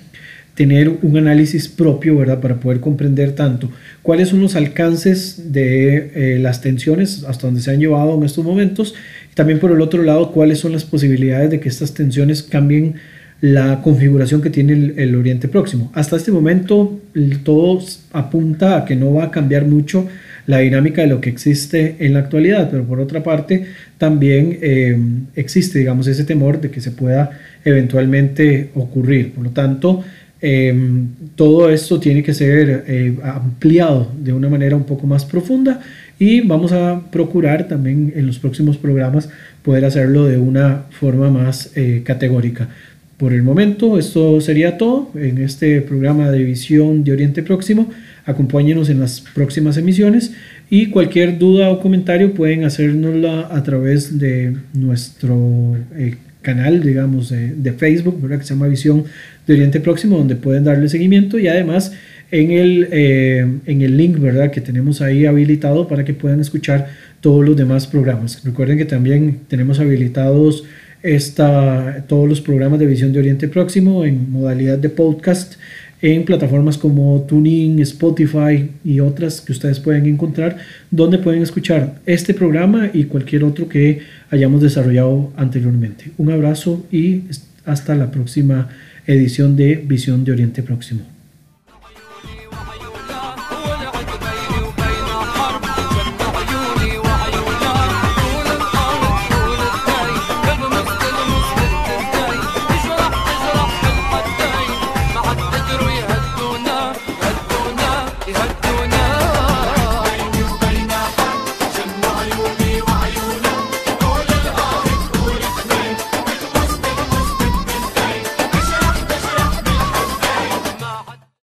[0.55, 2.41] tener un análisis propio, ¿verdad?
[2.41, 3.71] Para poder comprender tanto
[4.01, 8.43] cuáles son los alcances de eh, las tensiones hasta donde se han llevado en estos
[8.43, 8.95] momentos,
[9.35, 12.95] también por el otro lado, cuáles son las posibilidades de que estas tensiones cambien
[13.43, 15.91] la configuración que tiene el Oriente Próximo.
[15.95, 16.99] Hasta este momento
[17.43, 20.07] todo apunta a que no va a cambiar mucho
[20.47, 23.67] la dinámica de lo que existe en la actualidad, pero por otra parte
[23.99, 24.99] también eh,
[25.35, 27.31] existe, digamos, ese temor de que se pueda
[27.65, 29.33] eventualmente ocurrir.
[29.33, 30.05] Por lo tanto,
[30.43, 30.75] eh,
[31.35, 35.81] todo esto tiene que ser eh, ampliado de una manera un poco más profunda
[36.19, 39.29] y vamos a procurar también en los próximos programas
[39.63, 42.69] poder hacerlo de una forma más eh, categórica.
[43.19, 47.91] Por el momento, esto sería todo en este programa de Visión de Oriente Próximo.
[48.25, 50.33] Acompáñenos en las próximas emisiones
[50.69, 57.73] y cualquier duda o comentario pueden hacérnosla a través de nuestro eh, canal, digamos, de,
[57.73, 58.39] Facebook, ¿verdad?
[58.39, 59.05] que se llama Visión
[59.47, 61.93] de Oriente Próximo, donde pueden darle seguimiento y además
[62.31, 64.51] en el, eh, en el link ¿verdad?
[64.51, 66.89] que tenemos ahí habilitado para que puedan escuchar
[67.21, 68.43] todos los demás programas.
[68.45, 70.65] Recuerden que también tenemos habilitados
[71.03, 75.55] esta, todos los programas de Visión de Oriente Próximo en modalidad de podcast
[76.03, 80.57] en plataformas como TuneIn, Spotify y otras que ustedes pueden encontrar,
[80.91, 86.11] donde pueden escuchar este programa y cualquier otro que hayamos desarrollado anteriormente.
[86.17, 87.23] Un abrazo y
[87.65, 88.69] hasta la próxima
[89.07, 91.20] edición de Visión de Oriente Próximo.